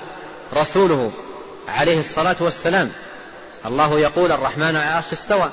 [0.54, 1.12] رسوله
[1.68, 2.92] عليه الصلاة والسلام.
[3.66, 5.50] الله يقول الرحمن على العرش استوى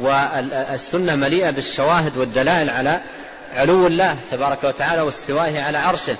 [0.00, 3.00] والسنة مليئة بالشواهد والدلائل على
[3.54, 6.16] علو الله تبارك وتعالى واستوائه على عرشه.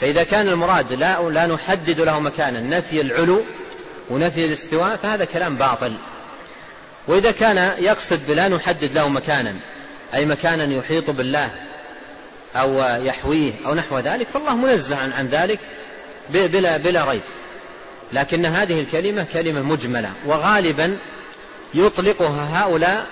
[0.00, 3.44] فإذا كان المراد لا, لا نحدد له مكانا نفي العلو
[4.10, 5.92] ونفي الاستواء فهذا كلام باطل.
[7.08, 9.54] وإذا كان يقصد بلا نحدد له مكانا
[10.14, 11.50] أي مكانا يحيط بالله
[12.56, 15.58] أو يحويه أو نحو ذلك فالله منزه عن ذلك
[16.30, 17.20] بلا, بلا ريب
[18.12, 20.96] لكن هذه الكلمة كلمة مجملة وغالبا
[21.74, 23.06] يطلقها هؤلاء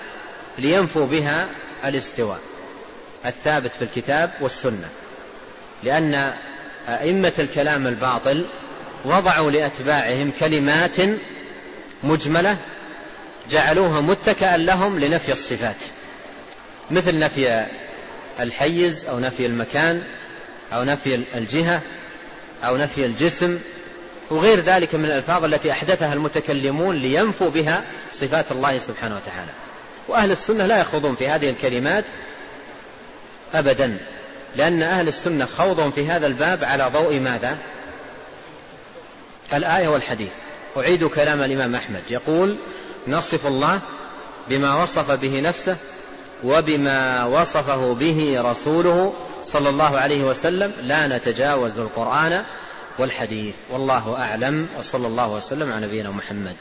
[0.57, 1.47] لينفوا بها
[1.85, 2.39] الاستواء
[3.25, 4.89] الثابت في الكتاب والسنة.
[5.83, 6.33] لأن
[6.87, 8.45] أئمة الكلام الباطل
[9.05, 10.95] وضعوا لأتباعهم كلمات
[12.03, 12.57] مجملة
[13.51, 15.75] جعلوها متكئا لهم لنفي الصفات
[16.91, 17.65] مثل نفي
[18.39, 20.01] الحيز أو نفي المكان
[20.73, 21.81] أو نفي الجهة
[22.63, 23.59] أو نفي الجسم
[24.29, 27.83] وغير ذلك من الألفاظ التي أحدثها المتكلمون لينفوا بها
[28.13, 29.51] صفات الله سبحانه وتعالى.
[30.07, 32.03] وأهل السنة لا يخوضون في هذه الكلمات
[33.53, 33.97] أبدا.
[34.55, 37.57] لأن أهل السنة خوضهم في هذا الباب على ضوء ماذا؟
[39.53, 40.31] الآية والحديث.
[40.77, 42.01] أعيد كلام الإمام أحمد.
[42.09, 42.57] يقول
[43.07, 43.79] نصف الله
[44.49, 45.75] بما وصف به نفسه
[46.43, 49.13] وبما وصفه به رسوله
[49.43, 50.73] صلى الله عليه وسلم.
[50.81, 52.43] لا نتجاوز القرآن
[52.97, 53.55] والحديث.
[53.69, 54.67] والله أعلم.
[54.79, 56.55] وصلى الله وسلم على نبينا محمد.